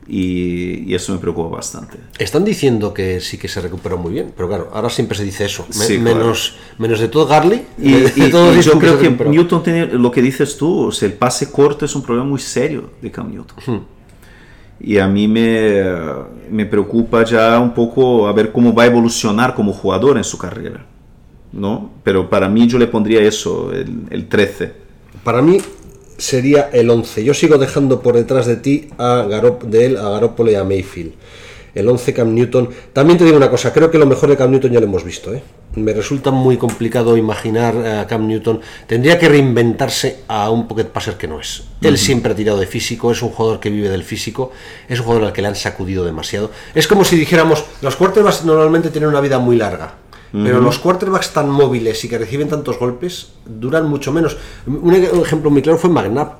[0.10, 1.98] y, y eso me preocupa bastante.
[2.18, 5.46] Están diciendo que sí que se recuperó muy bien, pero claro, ahora siempre se dice
[5.46, 5.66] eso.
[5.70, 6.18] Me- Sí, claro.
[6.18, 7.62] menos, menos de todo Garly.
[7.78, 8.32] Y, de- de y-
[8.64, 9.30] yo creo que recuperó.
[9.30, 12.40] Newton tiene lo que dices tú, o sea, el pase corto es un problema muy
[12.40, 13.58] serio de Cam Newton.
[13.66, 13.80] Hmm.
[14.82, 15.84] Y a mí me,
[16.50, 20.38] me preocupa ya un poco a ver cómo va a evolucionar como jugador en su
[20.38, 20.86] carrera.
[21.52, 21.90] ¿no?
[22.04, 24.72] Pero para mí yo le pondría eso, el, el 13.
[25.24, 25.58] Para mí
[26.20, 27.24] sería el 11.
[27.24, 30.64] Yo sigo dejando por detrás de ti a Garop, de él a Garoppolo y a
[30.64, 31.14] Mayfield.
[31.76, 32.70] El 11 Cam Newton.
[32.94, 35.04] También te digo una cosa, creo que lo mejor de Cam Newton ya lo hemos
[35.04, 35.34] visto.
[35.34, 35.42] ¿eh?
[35.76, 38.60] Me resulta muy complicado imaginar a Cam Newton.
[38.88, 41.64] Tendría que reinventarse a un pocket passer que no es.
[41.82, 44.52] Él siempre ha tirado de físico, es un jugador que vive del físico,
[44.88, 46.52] es un jugador al que le han sacudido demasiado.
[46.74, 49.94] Es como si dijéramos, los quarterbacks normalmente tienen una vida muy larga.
[50.32, 54.38] Pero los quarterbacks tan móviles y que reciben tantos golpes duran mucho menos.
[54.68, 56.34] Un e- ejemplo muy claro fue McNabb.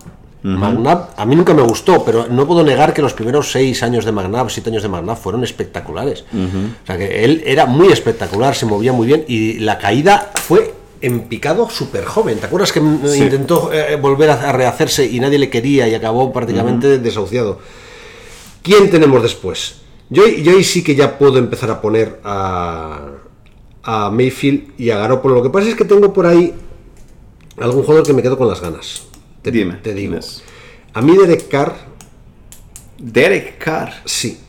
[0.44, 4.06] McNabb a mí nunca me gustó, pero no puedo negar que los primeros seis años
[4.06, 6.24] de McNabb, siete años de McNabb fueron espectaculares.
[6.34, 10.74] O sea que él era muy espectacular, se movía muy bien y la caída fue
[11.02, 12.38] en picado súper joven.
[12.40, 13.24] ¿Te acuerdas que Sí.
[13.24, 17.60] intentó eh, volver a, a rehacerse y nadie le quería y acabó prácticamente desahuciado?
[18.62, 19.76] ¿Quién tenemos después?
[20.10, 23.00] Yo, yo ahí sí que ya puedo empezar a poner a,
[23.84, 25.36] a Mayfield y a Garoppolo.
[25.36, 26.54] Lo que pasa es que tengo por ahí
[27.60, 29.04] algún jugador que me quedo con las ganas.
[29.42, 30.18] Te, Dime, te digo.
[30.94, 31.76] A mí Derek Carr,
[32.98, 33.94] Derek Carr.
[34.06, 34.40] sí.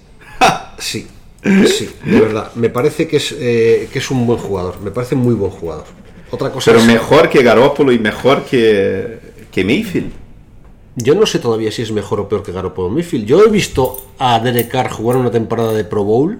[0.78, 1.06] Sí.
[1.42, 2.52] Sí, de verdad.
[2.54, 4.80] Me parece que es, eh, que es un buen jugador.
[4.82, 5.84] Me parece muy buen jugador.
[6.30, 9.18] Otra cosa Pero es- mejor que Garoppolo y mejor que,
[9.50, 10.12] que Mayfield.
[10.96, 13.24] Yo no sé todavía si es mejor o peor que Garoppolo Mayfield.
[13.26, 16.38] Yo he visto a Derek Carr jugar una temporada de Pro Bowl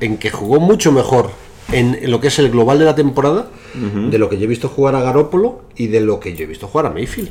[0.00, 1.30] en que jugó mucho mejor
[1.70, 3.48] en lo que es el global de la temporada
[4.10, 6.46] de lo que yo he visto jugar a Garoppolo y de lo que yo he
[6.46, 7.30] visto jugar a Mayfield.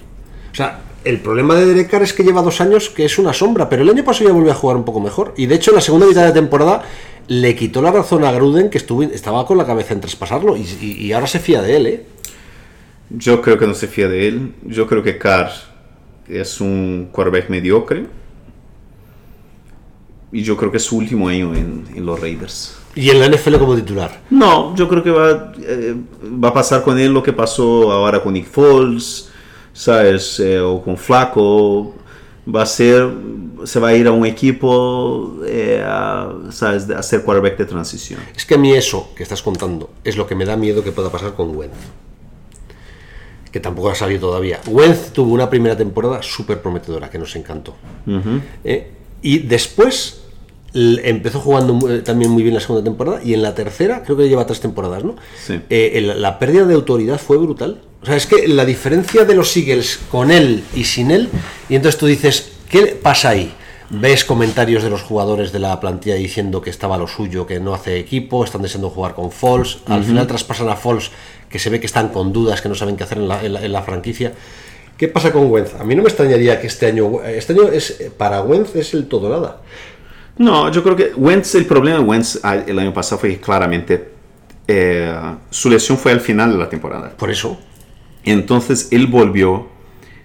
[0.51, 3.33] O sea, el problema de Derek Carr es que lleva dos años que es una
[3.33, 5.33] sombra, pero el año pasado ya volvió a jugar un poco mejor.
[5.37, 6.83] Y de hecho, en la segunda mitad de temporada
[7.27, 10.61] le quitó la razón a Gruden, que estuvo, estaba con la cabeza en traspasarlo, y,
[10.81, 12.05] y- y ahora se fía de él, ¿eh?
[13.09, 14.53] Yo creo que no se fía de él.
[14.65, 15.51] Yo creo que Carr
[16.29, 18.05] es un quarterback mediocre.
[20.31, 22.77] Y yo creo que es su último año en, en los Raiders.
[22.95, 24.21] Y en la NFL como titular.
[24.29, 28.21] No, yo creo que va, eh, va a pasar con él lo que pasó ahora
[28.21, 29.29] con Nick Foles,
[29.73, 30.39] ¿sabes?
[30.39, 31.95] Eh, o con Flaco.
[32.53, 33.07] Va a ser,
[33.65, 36.89] se va a ir a un equipo, eh, a, ¿sabes?
[36.89, 38.19] A ser quarterback de transición.
[38.35, 40.91] Es que a mí eso que estás contando es lo que me da miedo que
[40.91, 41.75] pueda pasar con Wentz.
[43.51, 44.59] Que tampoco ha salido todavía.
[44.67, 47.75] Wentz tuvo una primera temporada súper prometedora que nos encantó.
[48.63, 50.20] Eh, y después
[50.73, 54.29] empezó jugando eh, también muy bien la segunda temporada y en la tercera, creo que
[54.29, 55.15] lleva tres temporadas, ¿no?
[55.45, 55.59] Sí.
[55.69, 57.81] Eh, la pérdida de autoridad fue brutal.
[58.01, 61.29] O sea, es que la diferencia de los Eagles con él y sin él,
[61.69, 63.53] y entonces tú dices, ¿qué pasa ahí?
[63.89, 67.73] Ves comentarios de los jugadores de la plantilla diciendo que estaba lo suyo, que no
[67.73, 69.79] hace equipo, están deseando jugar con Falls.
[69.85, 71.11] Al final traspasan a Falls,
[71.49, 73.51] que se ve que están con dudas, que no saben qué hacer en la, en
[73.53, 74.31] la- en la franquicia.
[74.95, 75.73] ¿Qué pasa con Wentz?
[75.79, 79.07] A mí no me extrañaría que este año, este año es para Wentz es el
[79.07, 79.59] todo nada.
[80.37, 83.39] No, yo creo que Wentz, el problema de Wentz ah, el año pasado fue que
[83.41, 84.11] claramente
[84.67, 85.13] eh,
[85.49, 87.09] su lesión fue al final de la temporada.
[87.17, 87.59] Por eso.
[88.23, 89.67] Entonces él volvió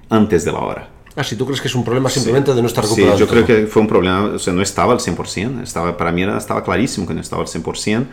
[0.08, 0.88] antes de la hora.
[1.16, 3.18] Ah, si tú crees que es un problema simplemente de no estar Sí, recuperado.
[3.18, 6.12] yo del creo que fue un problema, o sea, no estaba al 100%, estaba, para
[6.12, 8.04] mí era, estaba clarísimo que no estaba al 100%,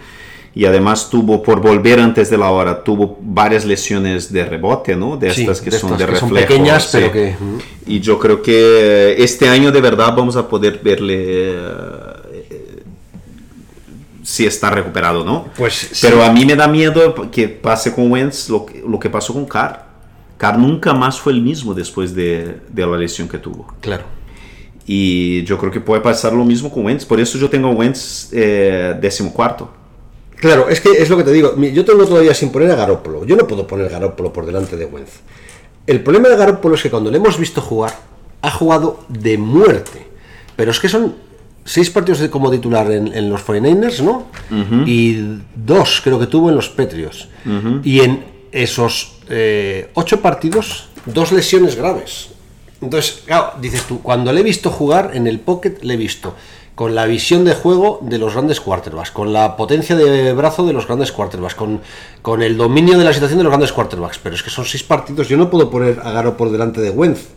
[0.55, 5.17] y además tuvo, por volver antes de la hora, tuvo varias lesiones de rebote, ¿no?
[5.17, 6.47] De Sí, estas que de son de que son reflejo.
[6.47, 6.97] pequeñas, sí.
[6.99, 7.35] pero que-.
[7.87, 12.83] Y yo creo que este año de verdad vamos a poder verle eh,
[14.23, 15.47] si está recuperado, ¿no?
[15.57, 15.99] Pues sí.
[16.01, 19.33] Pero a mí me da miedo que pase con Wentz lo que, lo que pasó
[19.33, 19.85] con Carr.
[20.37, 23.73] Carr nunca más fue el mismo después de, de la lesión que tuvo.
[23.81, 24.03] Claro.
[24.85, 27.05] Y yo creo que puede pasar lo mismo con Wentz.
[27.05, 29.71] Por eso yo tengo a Wentz eh, décimo cuarto.
[30.43, 31.55] Claro, es que es lo que te digo.
[31.57, 33.25] Yo tengo todavía sin poner a Garópolo.
[33.25, 35.11] Yo no puedo poner Garópolo por delante de Wentz.
[35.87, 37.93] El problema de Garópolo es que cuando le hemos visto jugar,
[38.41, 40.05] ha jugado de muerte.
[40.57, 41.15] Pero es que son
[41.63, 44.27] seis partidos de- como titular en, en los 49ers, ¿no?
[44.85, 47.29] Y dos creo que tuvo en los Patriots.
[47.83, 52.29] Y en esos eh, ocho partidos, dos lesiones graves.
[52.81, 56.35] Entonces, claro, dices tú, cuando le he visto jugar en el pocket, le he visto
[56.75, 60.73] con la visión de juego de los grandes quarterbacks, con la potencia de brazo de
[60.73, 61.81] los grandes quarterbacks, con,
[62.21, 64.17] con el dominio de la situación de los grandes quarterbacks.
[64.17, 66.89] Pero es que son seis partidos, yo no puedo poner a Garo por delante de
[66.89, 67.27] Wentz,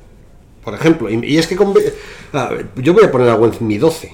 [0.64, 1.10] por ejemplo.
[1.10, 1.74] Y, es que con-
[2.76, 4.12] yo voy a poner a Wentz mi 12.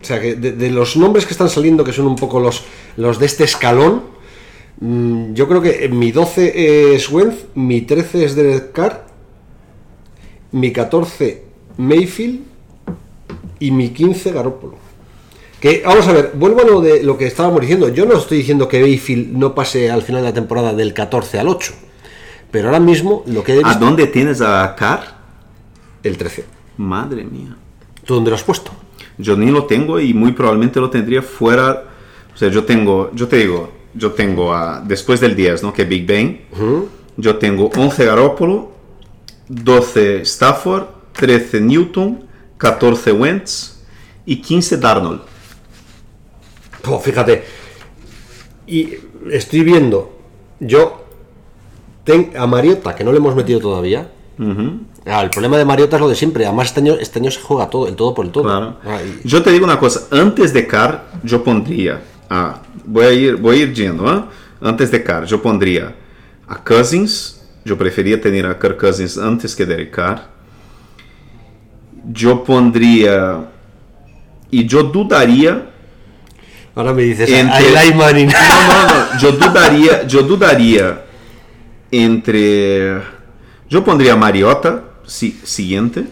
[0.00, 2.62] O sea, que de, de los nombres que están saliendo, que son un poco los,
[2.96, 4.02] los de este escalón,
[4.80, 9.04] mm, yo creo que mi 12 es Wentz, mi 13 es Derek Carr,
[10.52, 11.44] mi 14
[11.76, 12.49] Mayfield
[13.60, 14.74] y mi 15 Garópolo.
[15.60, 17.88] Que, vamos a ver, vuelvo a lo de lo que estábamos diciendo.
[17.90, 21.38] Yo no estoy diciendo que Mayfield no pase al final de la temporada del 14
[21.38, 21.72] al 8.
[22.50, 23.84] Pero ahora mismo lo que he ¿A visto...
[23.84, 25.02] dónde tienes a Carr?
[26.02, 26.44] El 13.
[26.78, 27.56] Madre mía.
[28.04, 28.72] ¿Tú dónde lo has puesto?
[29.18, 31.84] Yo ni lo tengo y muy probablemente lo tendría fuera.
[32.34, 35.72] O sea, yo tengo, yo te digo, yo tengo a, después del 10, ¿no?
[35.74, 36.38] Que Big Bang.
[37.18, 38.72] Yo tengo 11 Garoppolo,
[39.48, 42.24] 12 Stafford, 13 Newton,
[42.60, 43.80] 14 Wentz
[44.26, 45.22] y 15 Darnold.
[46.86, 47.42] Oh, fíjate.
[48.66, 48.94] Y
[49.30, 50.18] estoy viendo,
[50.60, 51.06] yo
[52.04, 54.10] ten, a Mariota, que no le hemos metido todavía.
[55.06, 56.44] Ah, el problema de Mariota es lo de siempre.
[56.46, 58.44] Además, este año, este año se juega todo, el todo por el todo.
[58.44, 58.76] Claro.
[58.84, 63.12] Ah, y- Yo te digo una cosa, antes de Carr yo pondría, ah, voy a
[63.12, 64.28] ir, voy a ir yendo, ¿ah?
[64.60, 65.94] antes de Carr yo pondría
[66.46, 70.28] a Cousins, yo prefería tener a Kirk Cousins antes que Derek Carr.
[72.08, 73.44] Yo pondría
[74.50, 75.66] y yo dudaría
[76.74, 78.28] ahora me dices, Entre- Eli Manning.
[78.28, 81.04] no, no, no, yo dudaría, yo dudaría
[81.90, 83.00] entre.
[83.68, 86.04] Yo pondría Mariota si- siguiente.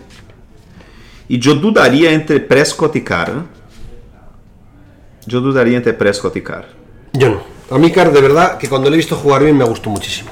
[1.28, 3.44] Y yo dudaría entre Prescott y Carr.
[5.26, 6.66] Yo dudaría entre Prescott y Carr.
[7.12, 7.42] Yo no.
[7.70, 10.30] A mí, Car, de verdad, que cuando le he visto jugar bien me gustó muchísimo.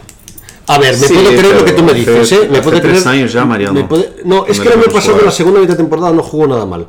[0.68, 2.48] A ver, me Sí, puedo creer lo que tú me hace- dices, ¿eh?
[2.50, 4.94] Me hace puede tres creer- años ya, Mariano, me puede- No, es que año vimos
[4.94, 5.26] pasado, jugar.
[5.26, 6.86] la segunda mitad de temporada, no jugó nada mal.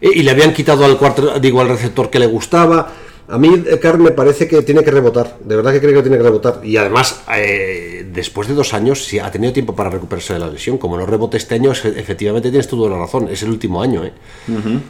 [0.00, 2.92] Eh, Y le habían quitado al cuarto, digo, al receptor que le gustaba.
[3.26, 5.38] A mí, eh, Car, me parece que tiene que rebotar.
[5.42, 6.60] De verdad que creo que tiene que rebotar.
[6.62, 10.48] Y además, eh, después de dos años, si ha tenido tiempo para recuperarse de la
[10.48, 10.76] lesión.
[10.76, 13.28] Como no rebote este año, efectivamente tienes toda la razón.
[13.30, 14.12] Es el último año, ¿eh?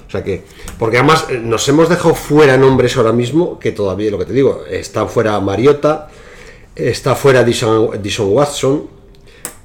[0.09, 0.43] O sea que.
[0.81, 4.33] Porque además eh, nos hemos dejado fuera nombres ahora mismo, que todavía, lo que te
[4.33, 6.09] digo, está fuera Mariota,
[6.77, 8.87] está fuera Dishon, Dishon Watson,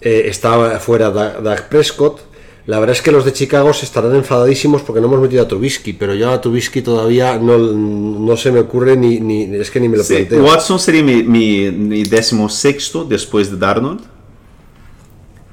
[0.01, 2.21] eh, está fuera Dak Prescott.
[2.65, 5.47] La verdad es que los de Chicago se estarán enfadadísimos porque no hemos metido a
[5.47, 9.79] Trubisky, pero yo a Trubisky todavía no, no se me ocurre ni, ni es que
[9.79, 10.43] ni me lo Sí, planteo.
[10.43, 14.01] Watson sería mi, mi, mi décimo sexto después de Darnold.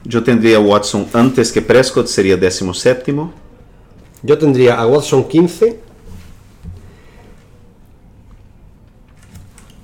[0.05, 3.33] Yo tendría a Watson antes que Prescott, sería décimo séptimo.
[4.23, 5.81] Yo tendría a Watson 15,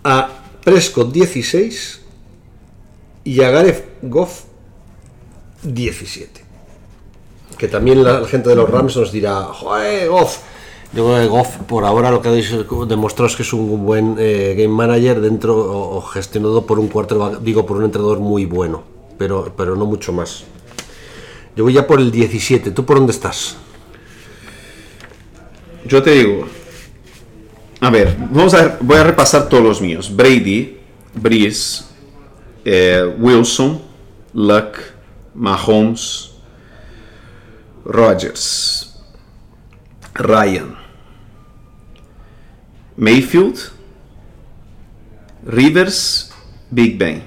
[0.05, 0.32] a
[0.65, 2.01] Prescott 16
[3.25, 4.45] y a Goff
[5.63, 6.43] 17.
[7.59, 10.39] Que también la, gente de los Rams nos dirá, joder, Goff.
[10.93, 13.87] Yo creo que Goff por ahora lo que ha dicho- demostrado es que es un
[13.87, 18.45] buen eh, game manager dentro o, gestionado por un quarterback, digo por un entrenador muy
[18.45, 18.83] bueno,
[19.19, 20.45] pero, pero no mucho más.
[21.57, 23.57] Yo voy ya por el 17, ¿tú por dónde estás?
[25.87, 26.47] Yo te digo,
[27.83, 30.15] a ver, vamos a, voy a repasar todos los míos.
[30.15, 30.79] Brady,
[31.15, 31.83] Breeze,
[32.65, 33.83] eh, Wilson,
[34.33, 34.79] Luck,
[35.35, 36.31] Mahomes,
[37.85, 39.03] Rodgers,
[40.15, 40.77] Ryan,
[42.97, 43.59] Mayfield,
[45.45, 46.33] Rivers,
[46.71, 47.25] Big Ben.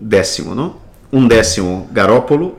[0.00, 0.80] Décimo, ¿no?
[1.12, 2.58] Un décimo Garópolo,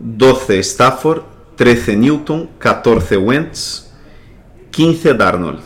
[0.00, 1.22] 12 Stafford,
[1.54, 3.91] 13 Newton, 14 Wentz,
[4.72, 5.60] 15 Darnold,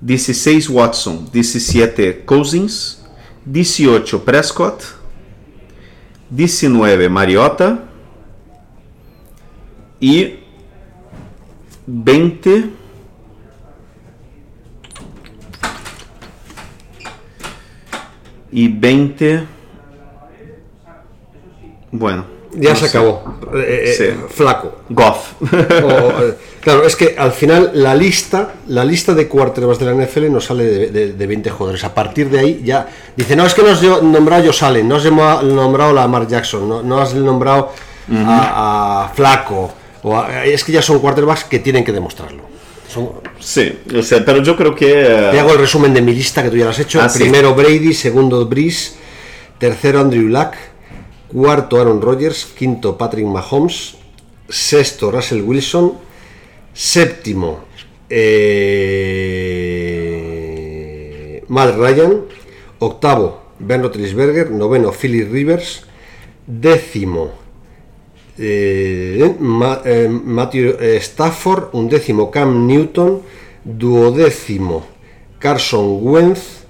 [0.00, 3.06] 16 Watson, 17 Cousins,
[3.46, 4.82] 18 Prescott,
[6.28, 7.84] 19 Mariota
[10.00, 10.40] y
[11.86, 12.70] 20
[18.50, 19.46] y 20
[21.92, 22.98] bueno Ya no se sé.
[22.98, 23.22] acabó.
[23.54, 24.16] Eh, eh.
[24.28, 24.80] Flaco.
[24.88, 29.86] Goff O, eh, claro, es que al final la lista, la lista de quarterbacks de
[29.86, 31.84] la NFL nos sale de, de- de 20 jugadores.
[31.84, 34.88] A partir de ahí ya dice, no es que no has yo- nombrado Josh Allen,
[34.88, 37.72] no has nombrado a Lamar Jackson, no, no has nombrado
[38.12, 39.72] a, a Flaco.
[40.02, 42.42] O a- es que ya son quarterbacks que tienen que demostrarlo.
[42.88, 44.86] Son- Sí, o sea, pero yo creo que...
[45.30, 47.00] te hago el resumen de mi lista que tú ya lo has hecho.
[47.02, 47.18] Ah, sí.
[47.18, 48.92] Primero Brady, segundo Breeze,
[49.58, 50.52] tercero Andrew Luck,
[51.34, 53.96] cuarto Aaron Rodgers, quinto Patrick Mahomes,
[54.48, 55.98] sexto Russell Wilson,
[56.72, 57.64] séptimo
[58.08, 58.22] eh,
[61.48, 62.22] Matt Ryan,
[62.78, 65.84] octavo Ben Roethlisberger, noveno Philip Rivers,
[66.46, 67.32] décimo
[68.38, 69.18] eh,
[69.84, 73.22] eh, Matthew eh, Stafford, undécimo Cam Newton,
[73.64, 74.86] duodécimo
[75.40, 76.63] Carson Wentz,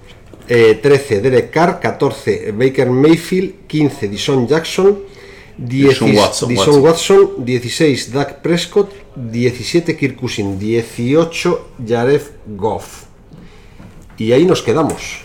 [0.47, 4.97] eh, 13 Derek Carr, 14 Baker Mayfield, 15 Dishon Jackson,
[5.57, 7.17] 10 Deshaun Watson, Deshaun Watson.
[7.19, 13.03] Watson, 16 Dak Prescott, 17 Kirk Cousins, 18 Jared Goff.
[14.17, 15.19] Y ahí nos quedamos.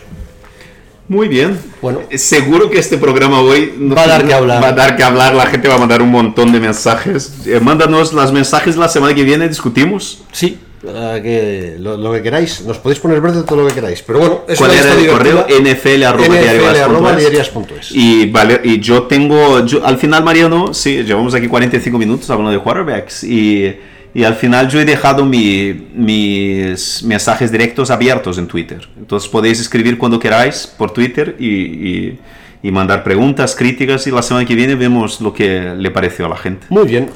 [1.07, 1.59] Muy bien.
[1.81, 1.99] Bueno.
[2.15, 4.63] seguro que este programa hoy no- Va a dar que hablar.
[4.63, 5.35] Va a dar que hablar.
[5.35, 7.45] La gente va a mandar un montón de mensajes.
[7.45, 10.23] Eh, mándanos los mensajes la semana que viene, discutimos.
[10.31, 14.01] Sí, eh, que lo, lo que queráis, nos podéis poner verde todo lo que queráis.
[14.01, 15.45] Pero bueno, es ¿Cuál era el correo?
[15.61, 16.35] nfl arroba
[16.83, 17.17] arroba es.
[17.19, 17.91] diarias.es.
[17.91, 22.51] Y, vale, y yo tengo, yo- al final Mariano, sí, llevamos aquí 45 minutos hablando
[22.51, 23.75] de quarterbacks y,
[24.13, 28.87] y al final yo he dejado mi- mis mensajes directos abiertos en Twitter.
[28.97, 32.19] Entonces podéis escribir cuando queráis por Twitter y, y-
[32.63, 36.29] y mandar preguntas, críticas y la semana que viene vemos lo que le pareció a
[36.29, 36.67] la gente.
[36.69, 37.09] Muy bien.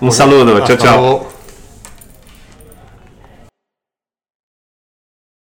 [0.00, 1.00] Un saludo, chao, Hasta chao.
[1.00, 1.32] luego.